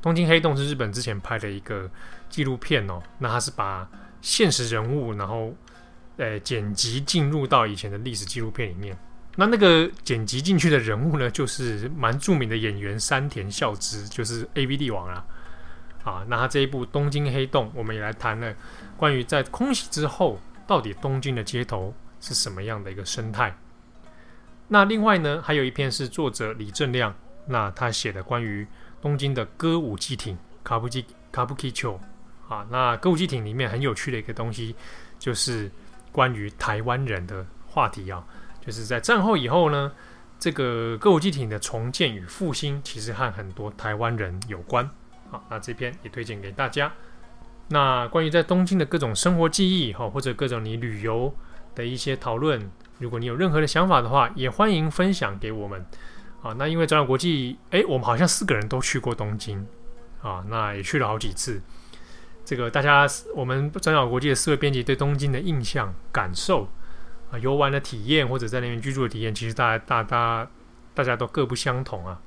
[0.00, 1.90] 东京黑洞是日本之前拍的一个
[2.28, 3.88] 纪录片哦，那他是把
[4.22, 5.54] 现实人物然后
[6.16, 8.96] 呃剪辑进入到以前的历史纪录片里面。
[9.36, 15.24] 那那个剪辑进去的人物呢，就是蛮著名的演员山田孝之，就是 AV 帝王啊。
[16.02, 18.54] 啊，那他这一部《东京黑洞》，我们也来谈了
[18.96, 23.56] 关于在空袭之后，到底东京的街头是什么样的一个生态。
[24.68, 27.14] 那另外呢，还有一篇是作者李正亮，
[27.46, 28.66] 那他写的关于
[29.00, 31.98] 东京的歌舞伎町卡布基卡布基丘
[32.48, 34.76] 啊，那歌舞伎町里面很有趣的一个东西，
[35.18, 35.70] 就是
[36.12, 38.24] 关于台湾人的话题啊。
[38.60, 39.90] 就是在战后以后呢，
[40.38, 44.88] 这个歌舞伎町的重建与复兴，其实和很多台湾人有关。
[45.30, 46.92] 好，那这篇也推荐给大家。
[47.68, 51.34] 那关于在东京的各种生活记忆，哈，或者各种你旅游
[51.74, 55.84] 的一些讨论，如果你有任何的想法的话，也欢迎分享给我们。
[56.42, 59.66] 啊，那因为转角国际，诶，我们好像四个人都去过东京，
[60.22, 61.60] 啊，那也去了好几次。
[62.44, 63.06] 这个大家，
[63.36, 66.68] 我们转角国际的四位编辑对东京的印象、感受。
[67.30, 70.50] 啊，游玩的体验或者在那边居住的体验，其实大家大大
[70.94, 72.20] 大家都各不相同啊。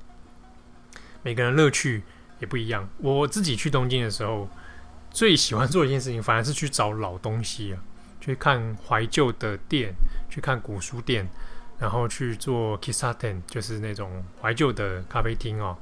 [1.24, 2.04] 每个人乐趣
[2.40, 2.88] 也不一样。
[3.00, 4.48] 我自己去东京的时候，
[5.12, 7.84] 最喜欢做一件事情，反而是去找老东西啊，
[8.24, 9.94] 去看怀旧的店，
[10.30, 11.28] 去看古书店，
[11.78, 15.78] 然后去做 Kissaten，就是那种怀旧的咖啡厅哦。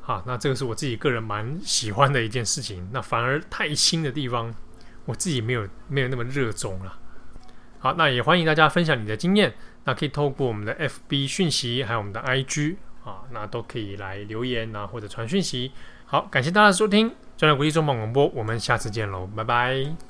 [0.00, 2.88] 好，那这个是我自己个人蛮喜欢的一件事情。
[2.90, 4.54] 那反而太新的地方，
[5.04, 6.98] 我自己没有没有那么热衷了。
[7.80, 9.52] 好，那也欢迎大家分享你的经验。
[9.84, 15.72] 那可以透过我们的 FB 讯息，还有我们的 IG 啊，那都可以来留言啊，或者传讯息。
[16.06, 20.07] 好，感谢大家收听，转角国际中文广播，我们下次见喽，拜拜。